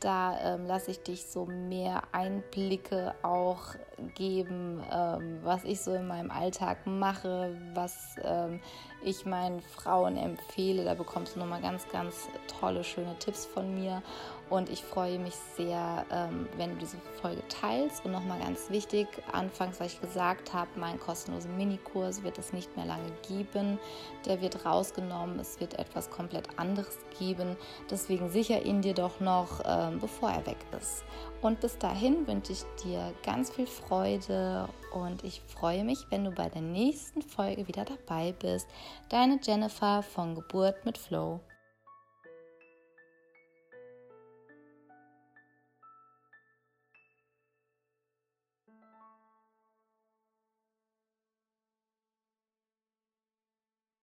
[0.00, 3.74] Da ähm, lasse ich dich so mehr Einblicke auch
[4.14, 8.60] geben, ähm, was ich so in meinem Alltag mache, was ähm,
[9.02, 10.84] ich meinen Frauen empfehle.
[10.84, 12.28] Da bekommst du nochmal ganz, ganz
[12.60, 14.02] tolle, schöne Tipps von mir.
[14.50, 18.04] Und ich freue mich sehr, ähm, wenn du diese Folge teilst.
[18.04, 22.74] Und nochmal ganz wichtig, anfangs, was ich gesagt habe, meinen kostenlosen Minikurs wird es nicht
[22.76, 23.78] mehr lange geben.
[24.24, 25.38] Der wird rausgenommen.
[25.38, 27.56] Es wird etwas komplett anderes geben.
[27.90, 31.04] Deswegen sicher ihn dir doch noch, ähm, bevor er weg ist.
[31.42, 36.30] Und bis dahin wünsche ich dir ganz viel Freude und ich freue mich, wenn du
[36.30, 38.68] bei der nächsten Folge wieder dabei bist.
[39.08, 41.40] Deine Jennifer von Geburt mit Flow.